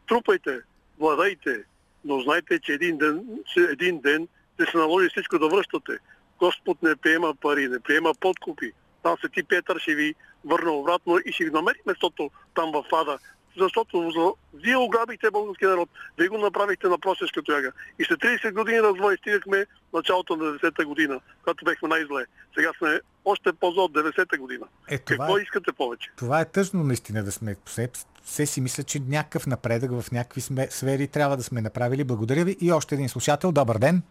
[0.08, 0.60] трупайте,
[0.98, 1.64] владайте,
[2.04, 5.92] но знайте, че един ден, че един ден ще се наложи всичко да връщате.
[6.38, 8.72] Господ не приема пари, не приема подкупи.
[9.08, 13.18] Там Свети Петър ще ви върна обратно и ще ви намери местото там в ада.
[13.58, 14.32] Защото за...
[14.54, 15.88] вие ограбихте българския народ,
[16.18, 17.72] вие го направихте на просешка тояга.
[17.98, 22.24] И след 30 години развой стигахме началото на 90-та година, когато бехме най-зле.
[22.56, 24.66] Сега сме още по-зле от 90-та година.
[24.88, 26.10] Е, това Какво е- искате повече?
[26.16, 27.56] Това е тъжно наистина да сме.
[27.64, 27.90] Все,
[28.22, 32.04] все си мисля, че някакъв напредък в някакви сме, сфери трябва да сме направили.
[32.04, 32.56] Благодаря ви.
[32.60, 33.52] И още един слушател.
[33.52, 34.02] Добър ден.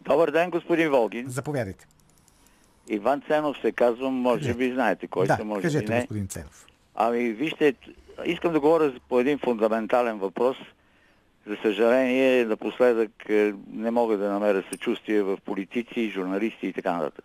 [0.00, 1.28] Добър ден, господин Волгин.
[1.28, 1.86] Заповядайте.
[2.88, 6.00] Иван Ценов се казвам, може би знаете кой да, съм, може кажете, би не.
[6.00, 6.66] господин Ценов.
[6.94, 7.74] Ами, вижте,
[8.24, 10.56] искам да говоря по един фундаментален въпрос.
[11.46, 17.24] За съжаление, напоследък е, не мога да намеря съчувствие в политици, журналисти и така нататък.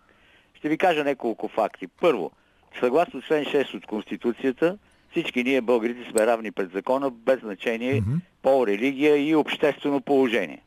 [0.53, 1.87] Ще ви кажа няколко факти.
[1.87, 2.31] Първо,
[2.79, 4.77] съгласно член 6 от Конституцията,
[5.11, 8.03] всички ние, българите, сме равни пред закона, без значение
[8.41, 10.61] пол, религия и обществено положение.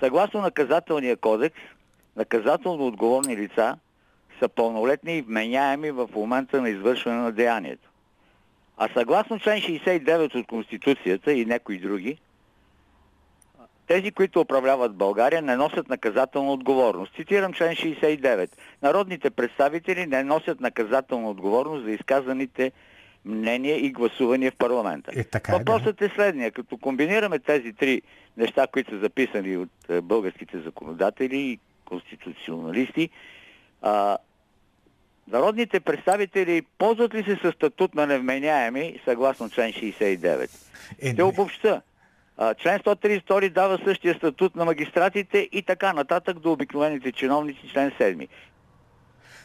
[0.00, 1.60] Съгласно наказателния кодекс,
[2.16, 3.78] наказателно отговорни лица
[4.38, 7.90] са пълнолетни и вменяеми в момента на извършване на деянието.
[8.76, 12.18] А съгласно член 69 от Конституцията и някои други,
[13.86, 17.14] тези, които управляват България, не носят наказателна отговорност.
[17.14, 18.50] Цитирам член 69.
[18.82, 22.72] Народните представители не носят наказателна отговорност за изказаните
[23.24, 25.10] мнения и гласувания в парламента.
[25.14, 26.50] Е, така е, Въпросът е следния.
[26.50, 28.02] Като комбинираме тези три
[28.36, 33.10] неща, които са записани от е, българските законодатели и конституционалисти,
[33.82, 34.18] а,
[35.28, 40.50] народните представители ползват ли се със статут на невменяеми, съгласно член 69?
[41.02, 41.82] Е, Ще обобща.
[42.36, 47.90] А, член 132 дава същия статут на магистратите и така нататък до обикновените чиновници, член
[47.90, 48.28] 7.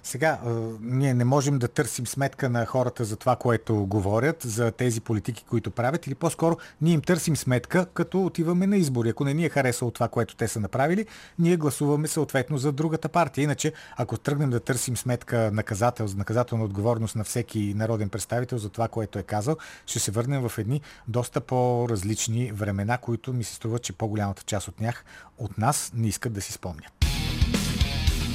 [0.04, 0.50] Сега, е,
[0.82, 5.46] ние не можем да търсим сметка на хората за това, което говорят, за тези политики,
[5.50, 9.10] които правят, или по-скоро ние им търсим сметка, като отиваме на избори.
[9.10, 11.06] Ако не ни е харесало това, което те са направили,
[11.40, 13.44] ние гласуваме съответно за другата партия.
[13.44, 18.70] Иначе, ако тръгнем да търсим сметка наказател, за наказателна отговорност на всеки народен представител за
[18.70, 23.56] това, което е казал, ще се върнем в едни доста по-различни времена, които ми се
[23.56, 25.06] струва, че по-голямата част от тях
[25.38, 27.19] от нас не искат да си спомнят.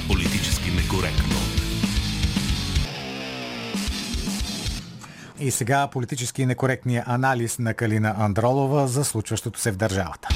[0.07, 1.35] Политически некоректно.
[5.39, 10.27] И сега политически некоректния анализ на Калина Андролова за случващото се в държавата.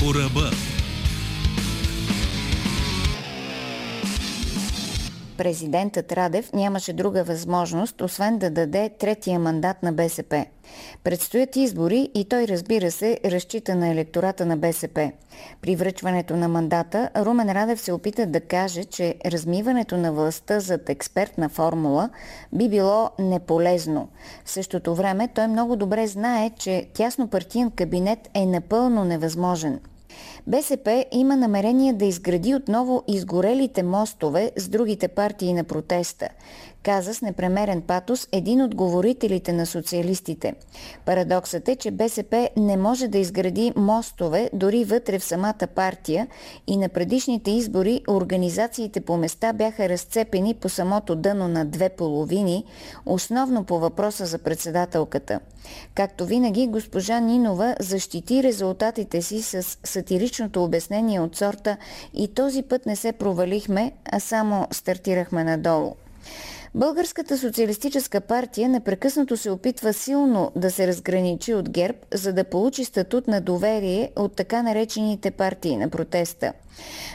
[0.00, 0.50] По ръба.
[5.38, 10.46] Президентът Радев нямаше друга възможност, освен да даде третия мандат на БСП.
[11.04, 15.12] Предстоят избори и той, разбира се, разчита на електората на БСП.
[15.62, 20.88] При връчването на мандата Румен Радев се опита да каже, че размиването на властта зад
[20.88, 22.10] експертна формула
[22.52, 24.08] би било неполезно.
[24.44, 29.80] В същото време той много добре знае, че тясно партиен кабинет е напълно невъзможен.
[30.46, 36.28] БСП има намерение да изгради отново изгорелите мостове с другите партии на протеста,
[36.82, 40.54] каза с непремерен патос един от говорителите на социалистите.
[41.04, 46.26] Парадоксът е, че БСП не може да изгради мостове дори вътре в самата партия
[46.66, 52.64] и на предишните избори организациите по места бяха разцепени по самото дъно на две половини,
[53.06, 55.40] основно по въпроса за председателката.
[55.94, 61.76] Както винаги, госпожа Нинова защити резултатите си с сатиричното обяснение от сорта
[62.14, 65.94] и този път не се провалихме, а само стартирахме надолу.
[66.74, 72.84] Българската социалистическа партия непрекъснато се опитва силно да се разграничи от ГЕРБ, за да получи
[72.84, 76.52] статут на доверие от така наречените партии на протеста.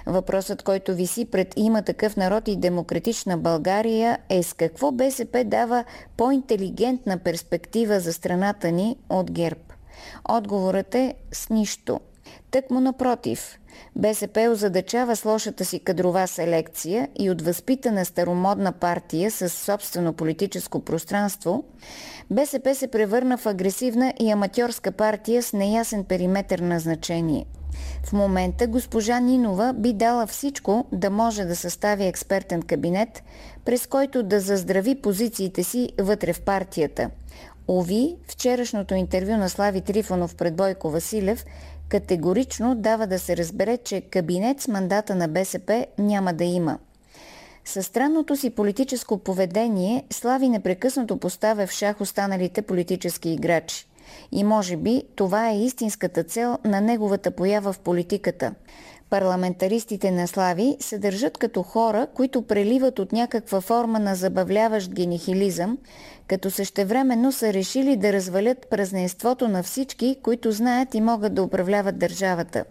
[0.06, 5.84] Въпросът, който виси пред има такъв народ и демократична България е с какво БСП дава
[6.18, 9.62] по-интелигентна перспектива за страната ни от ГЕРБ.
[10.30, 12.00] Отговорът е с нищо.
[12.54, 13.60] Тъкмо напротив,
[13.96, 20.80] БСП озадачава с лошата си кадрова селекция и от възпитана старомодна партия с собствено политическо
[20.80, 21.64] пространство,
[22.32, 27.46] БСП се превърна в агресивна и аматьорска партия с неясен периметр на значение.
[28.04, 33.24] В момента госпожа Нинова би дала всичко да може да състави експертен кабинет,
[33.66, 37.10] през който да заздрави позициите си вътре в партията.
[37.68, 41.46] Ови, вчерашното интервю на Слави Трифонов пред Бойко Василев
[41.90, 46.80] категорично дава да се разбере, че кабинет с мандата на БСП няма да има.
[47.66, 53.88] Със странното си политическо поведение Слави непрекъснато поставя в шах останалите политически играчи.
[54.32, 58.54] И може би това е истинската цел на неговата поява в политиката.
[59.14, 65.78] Парламентаристите на Слави се държат като хора, които преливат от някаква форма на забавляващ генихилизъм,
[66.28, 71.98] като същевременно са решили да развалят празненството на всички, които знаят и могат да управляват
[71.98, 72.66] държавата.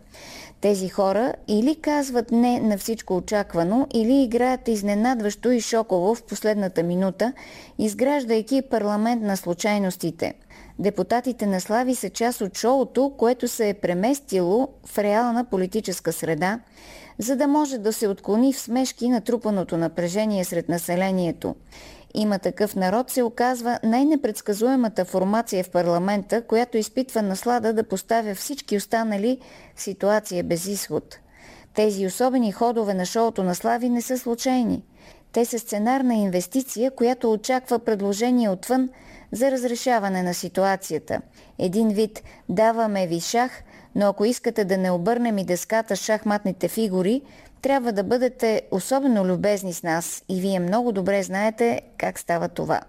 [0.60, 6.82] Тези хора или казват не на всичко очаквано, или играят изненадващо и шоково в последната
[6.82, 7.32] минута,
[7.78, 10.34] изграждайки парламент на случайностите.
[10.78, 16.60] Депутатите на Слави са част от шоуто, което се е преместило в реална политическа среда,
[17.18, 21.54] за да може да се отклони в смешки натрупаното напрежение сред населението.
[22.14, 28.76] Има такъв народ се оказва най-непредсказуемата формация в парламента, която изпитва наслада да поставя всички
[28.76, 29.38] останали
[29.74, 31.18] в ситуация без изход.
[31.74, 34.84] Тези особени ходове на шоуто на Слави не са случайни.
[35.32, 38.88] Те са сценарна инвестиция, която очаква предложение отвън
[39.32, 41.20] за разрешаване на ситуацията.
[41.58, 43.62] Един вид даваме ви шах,
[43.94, 47.22] но ако искате да не обърнем и деската шахматните фигури,
[47.62, 52.80] трябва да бъдете особено любезни с нас и вие много добре знаете как става това.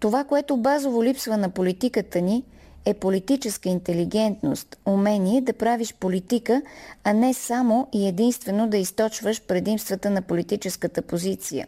[0.00, 2.44] Това, което базово липсва на политиката ни,
[2.84, 6.62] е политическа интелигентност, умение да правиш политика,
[7.04, 11.66] а не само и единствено да източваш предимствата на политическата позиция.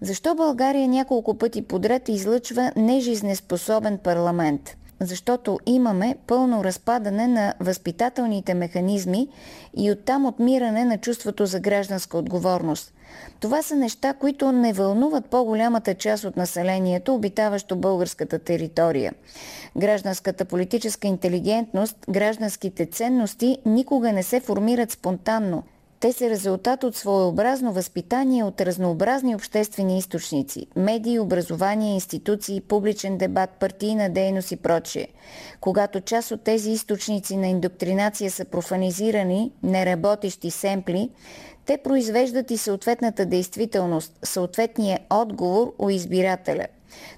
[0.00, 9.28] Защо България няколко пъти подред излъчва нежизнеспособен парламент– защото имаме пълно разпадане на възпитателните механизми
[9.76, 12.92] и оттам отмиране на чувството за гражданска отговорност.
[13.40, 19.12] Това са неща, които не вълнуват по-голямата част от населението, обитаващо българската територия.
[19.76, 25.62] Гражданската политическа интелигентност, гражданските ценности никога не се формират спонтанно–
[26.00, 33.50] те са резултат от своеобразно възпитание от разнообразни обществени източници– медии, образование, институции, публичен дебат,
[33.50, 35.08] партийна дейност и прочие.
[35.60, 41.10] Когато част от тези източници на индоктринация са профанизирани, неработещи семпли,
[41.66, 46.66] те произвеждат и съответната действителност, съответния отговор у избирателя.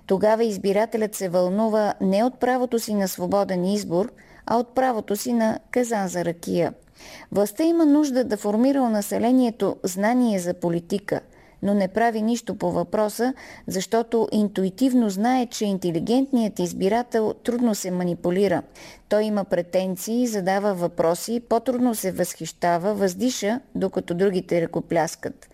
[0.06, 4.12] Тогава избирателят се вълнува не от правото си на свободен избор,
[4.46, 6.72] а от правото си на казан за ракия–
[7.32, 11.20] Властта има нужда да формира у населението знание за политика,
[11.62, 13.34] но не прави нищо по въпроса,
[13.66, 18.62] защото интуитивно знае, че интелигентният избирател трудно се манипулира.
[19.08, 25.50] Той има претенции, задава въпроси, по-трудно се възхищава, въздиша, докато другите ръкопляскат.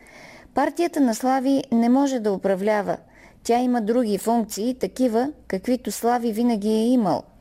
[0.55, 2.97] Партията на Слави не може да управлява.
[3.44, 7.22] Тя има други функции, такива, каквито Слави винаги е имал–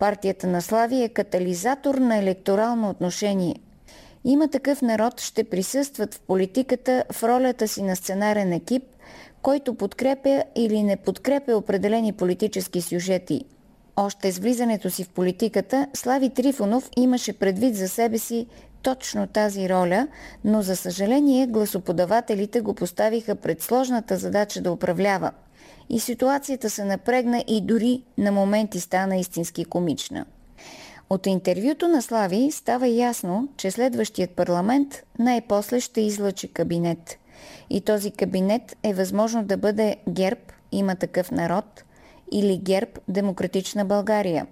[0.00, 3.56] Партията на Слави е катализатор на електорално отношение.
[4.24, 8.82] Има такъв народ ще присъстват в политиката в ролята си на сценарен екип,
[9.42, 13.44] който подкрепя или не подкрепя определени политически сюжети.
[13.96, 18.46] Още с влизането си в политиката, Слави Трифонов имаше предвид за себе си
[18.82, 20.08] точно тази роля,
[20.44, 25.30] но за съжаление гласоподавателите го поставиха пред сложната задача да управлява–
[25.90, 30.24] и ситуацията се напрегна и дори на моменти стана истински комична.
[31.10, 37.18] От интервюто на Слави става ясно, че следващият парламент най-после ще излъчи кабинет.
[37.70, 40.40] И този кабинет е възможно да бъде ГЕРБ,
[40.72, 41.84] има такъв народ,
[42.32, 44.46] или ГЕРБ, Демократична България.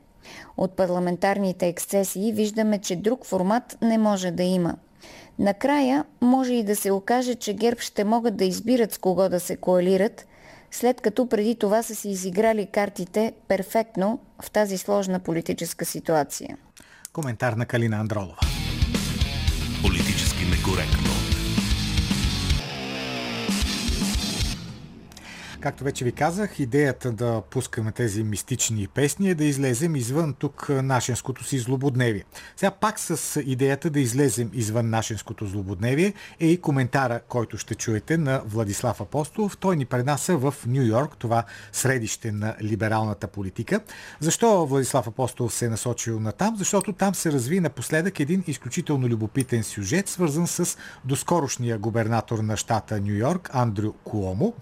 [0.57, 4.74] От парламентарните ексцесии виждаме, че друг формат не може да има.
[5.39, 9.41] Накрая може и да се окаже, че ГЕРБ ще могат да избират с кого да
[9.41, 10.26] се коалират–
[10.70, 16.56] след като преди това са си изиграли картите перфектно в тази сложна политическа ситуация.
[17.12, 18.38] Коментар на Калина Андролова.
[19.82, 21.07] Политически некоректно.
[25.61, 30.68] Както вече ви казах, идеята да пускаме тези мистични песни е да излезем извън тук
[30.68, 32.24] нашенското си злободневие.
[32.56, 38.16] Сега пак с идеята да излезем извън нашенското злободневие е и коментара, който ще чуете
[38.16, 39.56] на Владислав Апостолов.
[39.56, 43.80] Той ни преднася в Нью Йорк, това средище на либералната политика.
[44.20, 46.56] Защо Владислав Апостолов се е насочил на там?
[46.56, 53.00] Защото там се разви напоследък един изключително любопитен сюжет, свързан с доскорошния губернатор на щата
[53.00, 54.54] Нью Йорк, Андрю Куомо.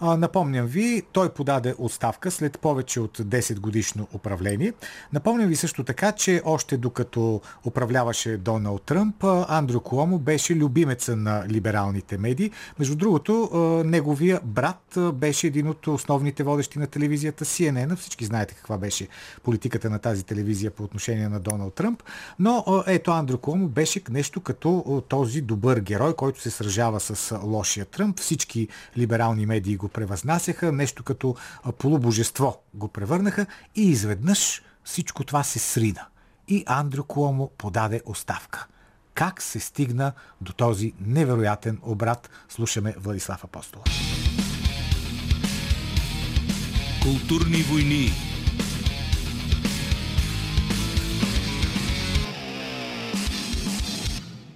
[0.00, 4.72] Напомня Напомням ви, той подаде оставка след повече от 10 годишно управление.
[5.12, 11.44] Напомням ви също така, че още докато управляваше Доналд Тръмп, Андрю Куомо беше любимеца на
[11.48, 12.50] либералните медии.
[12.78, 13.50] Между другото,
[13.86, 17.96] неговия брат беше един от основните водещи на телевизията CNN.
[17.96, 19.08] Всички знаете каква беше
[19.42, 22.02] политиката на тази телевизия по отношение на Доналд Тръмп.
[22.38, 27.86] Но ето Андрю Куомо беше нещо като този добър герой, който се сражава с лошия
[27.86, 28.18] Тръмп.
[28.18, 31.36] Всички либерални медии го превъзнасяха, нещо като
[31.78, 36.06] полубожество го превърнаха и изведнъж всичко това се срина.
[36.48, 38.66] И Андрю Куомо подаде оставка.
[39.14, 43.82] Как се стигна до този невероятен обрат, слушаме Владислав Апостол.
[47.02, 48.10] Културни войни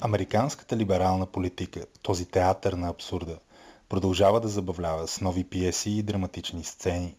[0.00, 3.38] Американската либерална политика, този театър на абсурда,
[3.94, 7.16] продължава да забавлява с нови пиеси и драматични сцени,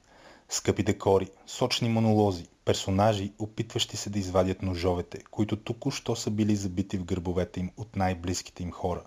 [0.50, 6.98] скъпи декори, сочни монолози, персонажи, опитващи се да извадят ножовете, които току-що са били забити
[6.98, 9.02] в гърбовете им от най-близките им хора.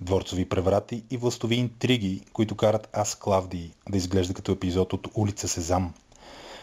[0.00, 5.48] Дворцови преврати и властови интриги, които карат Аз Клавдии да изглежда като епизод от улица
[5.48, 5.94] Сезам–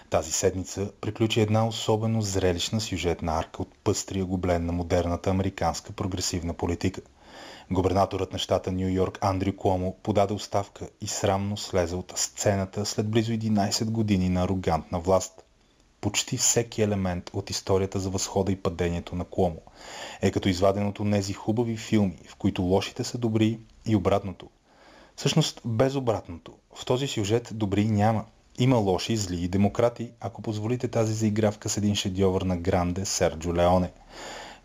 [0.09, 6.53] тази седмица приключи една особено зрелищна сюжетна арка от пъстрия гоблен на модерната американска прогресивна
[6.53, 7.01] политика.
[7.71, 13.09] Губернаторът на щата Нью Йорк Андрю Куомо подаде оставка и срамно слезе от сцената след
[13.09, 15.43] близо 11 години на арогантна власт.
[16.01, 19.61] Почти всеки елемент от историята за възхода и падението на Куомо
[20.21, 24.49] е като изваден от тези хубави филми, в които лошите са добри и обратното.
[25.15, 26.53] Всъщност без обратното.
[26.75, 28.25] В този сюжет добри няма–
[28.59, 33.53] има лоши, зли и демократи, ако позволите тази заигравка с един шедьовър на Гранде Серджо
[33.53, 33.91] Леоне.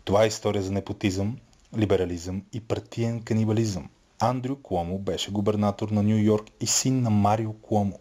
[0.03, 1.37] Това е история за непотизъм,
[1.77, 3.89] либерализъм и партиен канибализъм.
[4.19, 7.99] Андрю Куомо беше губернатор на Нью Йорк и син на Марио Куомо,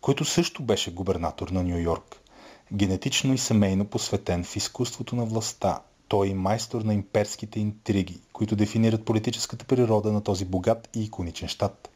[0.00, 2.20] който също беше губернатор на Нью Йорк.
[2.72, 8.56] Генетично и семейно посветен в изкуството на властта, той е майстор на имперските интриги, които
[8.56, 11.91] дефинират политическата природа на този богат и иконичен щат.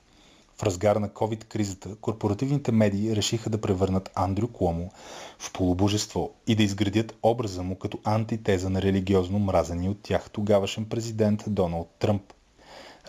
[0.59, 4.91] В разгар на COVID-кризата, корпоративните медии решиха да превърнат Андрю Куомо
[5.39, 10.85] в полубожество и да изградят образа му като антитеза на религиозно мразени от тях тогавашен
[10.85, 12.33] президент Доналд Тръмп.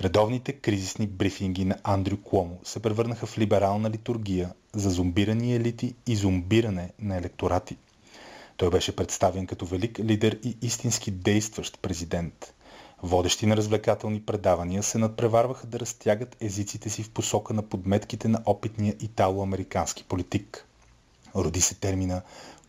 [0.01, 6.15] Редовните кризисни брифинги на Андрю Куомо се превърнаха в либерална литургия за зомбирани елити и
[6.15, 7.77] зомбиране на електорати.
[8.57, 12.53] Той беше представен като велик лидер и истински действащ президент–
[13.03, 18.41] Водещи на развлекателни предавания се надпреварваха да разтягат езиците си в посока на подметките на
[18.45, 20.67] опитния итало-американски политик.
[21.35, 22.21] Роди се термина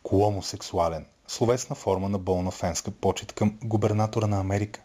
[0.03, 4.81] коломосексуален, словесна форма на болна фенска почет към губернатора на Америка.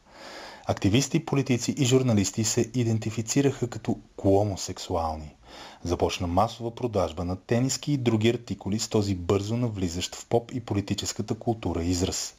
[0.66, 5.36] Активисти, политици и журналисти се идентифицираха като коломосексуални.
[5.84, 10.60] Започна масова продажба на тениски и други артикули с този бързо навлизащ в поп и
[10.60, 12.36] политическата култура израз.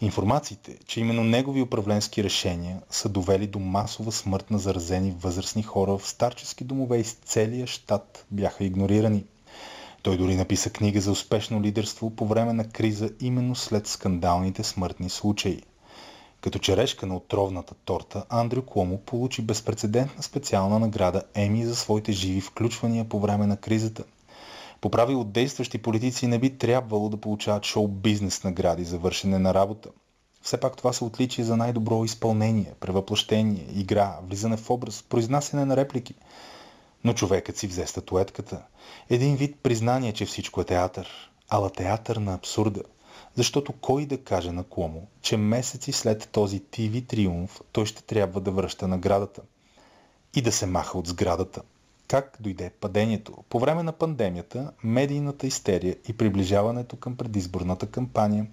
[0.00, 5.98] Информациите, че именно негови управленски решения са довели до масова смърт на заразени възрастни хора
[5.98, 9.24] в старчески домове из целия щат бяха игнорирани.
[10.02, 15.10] Той дори написа книга за успешно лидерство по време на криза именно след скандалните смъртни
[15.10, 15.62] случаи.
[16.40, 22.40] Като черешка на отровната торта, Андрю Куомо получи безпредседентна специална награда Еми за своите живи
[22.40, 24.04] включвания по време на кризата.
[24.84, 29.88] По правило действащи политици не би трябвало да получават шоу-бизнес награди за вършене на работа.
[30.42, 35.76] Все пак това се отличи за най-добро изпълнение, превъплъщение, игра, влизане в образ, произнасяне на
[35.76, 36.14] реплики.
[37.04, 38.62] Но човекът си взе статуетката.
[39.10, 42.82] Един вид признание, че всичко е театър, ала театър на абсурда.
[43.34, 48.40] Защото кой да каже на Кломо, че месеци след този ТВ триумф той ще трябва
[48.40, 49.42] да връща наградата
[50.34, 51.62] и да се маха от сградата.
[52.08, 53.44] Как дойде падението?
[53.48, 58.46] По време на пандемията, медийната истерия и приближаването към предизборната кампания,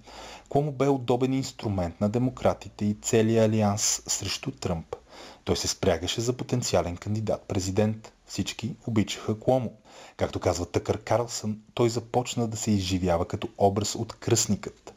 [0.52, 4.96] Кому бе удобен инструмент на демократите и целия алианс срещу Тръмп.
[5.44, 8.12] Той се спрягаше за потенциален кандидат-президент.
[8.26, 9.72] Всички обичаха Куомо.
[10.16, 14.94] Както казва Тъкър Карлсън, той започна да се изживява като образ от кръсникът.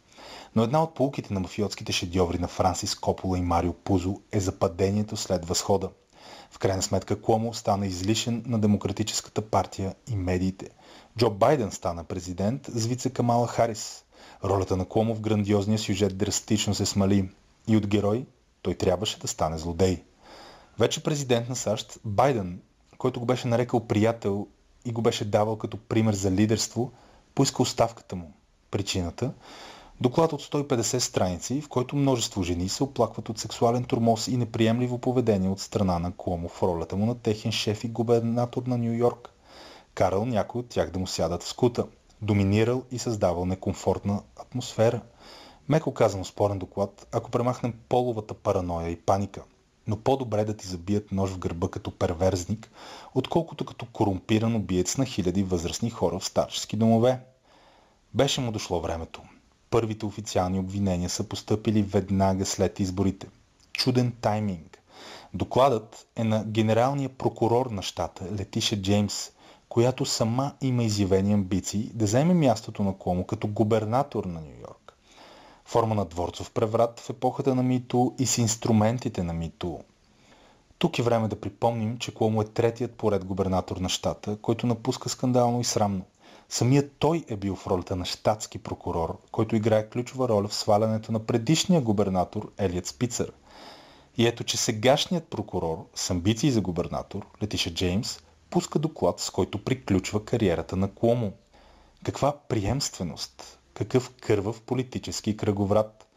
[0.56, 5.18] Но една от полуките на мафиотските шедьоври на Франсис Копола и Марио Пузо е западението
[5.18, 5.90] след възхода–
[6.52, 10.70] в крайна сметка Куомо стана излишен на Демократическата партия и медиите.
[11.18, 14.04] Джо Байден стана президент с вице Камала Харис.
[14.44, 17.30] Ролята на Куомо в грандиозния сюжет драстично се смали
[17.68, 18.26] и от герой
[18.62, 20.04] той трябваше да стане злодей.
[20.80, 22.62] Вече президент на САЩ, Байден,
[22.98, 24.48] който го беше нарекал приятел
[24.86, 26.92] и го беше давал като пример за лидерство,
[27.36, 28.34] поиска оставката му.
[28.72, 29.34] Причината
[30.02, 34.98] Доклад от 150 страници, в който множество жени се оплакват от сексуален турмоз и неприемливо
[34.98, 38.94] поведение от страна на Куомо в ролята му на техен шеф и губернатор на Нью
[38.94, 39.30] Йорк.
[39.94, 41.88] карал някой от тях да му сядат в скута,
[42.22, 45.02] доминирал и създавал некомфортна атмосфера.
[45.70, 49.44] Меко казано спорен доклад, ако премахнем половата параноя и паника.
[49.88, 52.72] Но по-добре да ти забият нож в гърба като перверзник,
[53.14, 57.20] отколкото като корумпиран убиец на хиляди възрастни хора в старчески домове.
[58.14, 59.22] Беше му дошло времето.
[59.70, 63.28] Първите официални обвинения са поступили веднага след изборите.
[63.74, 64.82] Чуден тайминг.
[65.34, 69.32] Докладът е на генералния прокурор на щата Летиша Джеймс,
[69.70, 74.94] която сама има изявени амбиции да вземе мястото на Куомо като губернатор на Нью Йорк.
[75.66, 79.80] Форма на дворцов преврат в епохата на Мито и с инструментите на Мито.
[80.78, 85.10] Тук е време да припомним, че Куомо е третият поред губернатор на щата, който напуска
[85.10, 86.06] скандално и срамно.
[86.50, 91.12] Самият той е бил в ролята на щатски прокурор, който играе ключова роля в свалянето
[91.12, 93.32] на предишния губернатор Елият Спицър.
[94.18, 98.20] И ето, че сегашният прокурор с амбиции за губернатор, Летиша Джеймс,
[98.50, 101.32] пуска доклад, с който приключва кариерата на Куомо.
[102.04, 106.08] Каква приемственост, какъв кървав политически кръговрат.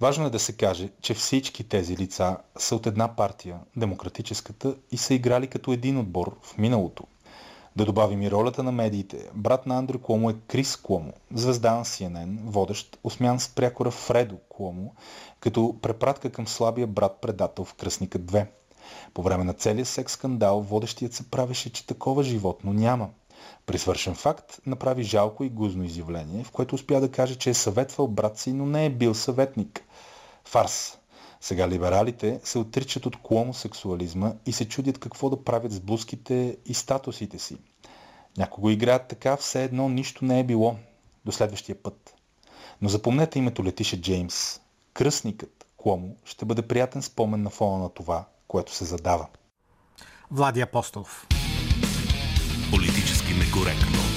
[0.00, 4.96] Важно е да се каже, че всички тези лица са от една партия, демократическата, и
[4.96, 7.04] са играли като един отбор в миналото.
[7.78, 9.30] Да добавим и ролята на медиите.
[9.34, 14.36] Брат на Андрю Куомо е Крис Куомо, звезда на CNN, водещ, осмян с прякора Фредо
[14.48, 14.94] Куомо,
[15.40, 18.46] като препратка към слабия брат-предател в Кръсника 2.
[19.14, 23.08] По време на целия секс скандал водещият се правеше, че такова животно няма.
[23.66, 27.54] При свършен факт направи жалко и гузно изявление, в което успя да каже, че е
[27.54, 29.84] съветвал брат си, но не е бил съветник.
[30.44, 30.98] Фарс.
[31.40, 36.74] Сега либералите се отричат от кломосексуализма и се чудят какво да правят с блузките и
[36.74, 37.56] статусите си.
[38.38, 40.76] Някого го играят така, все едно нищо не е било.
[41.24, 42.14] До следващия път.
[42.82, 44.60] Но запомнете името Летиша Джеймс.
[44.94, 49.26] Кръстникът, Кломо, ще бъде приятен спомен на фона на това, което се задава.
[50.30, 51.26] Влади Апостолов.
[52.70, 54.07] Политически некоректно.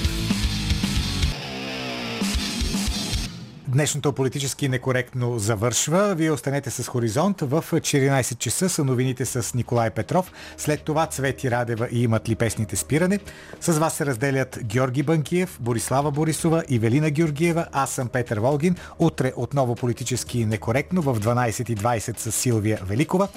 [3.72, 6.14] Днешното политически некоректно завършва.
[6.14, 7.40] Вие останете с Хоризонт.
[7.40, 10.32] В 14 часа са новините с Николай Петров.
[10.56, 13.18] След това Цвети Радева и имат ли песните спиране.
[13.60, 17.66] С вас се разделят Георги Банкиев, Борислава Борисова и Велина Георгиева.
[17.72, 18.76] Аз съм Петър Волгин.
[18.98, 23.28] Утре отново политически некоректно в 12.20 с Силвия Великова.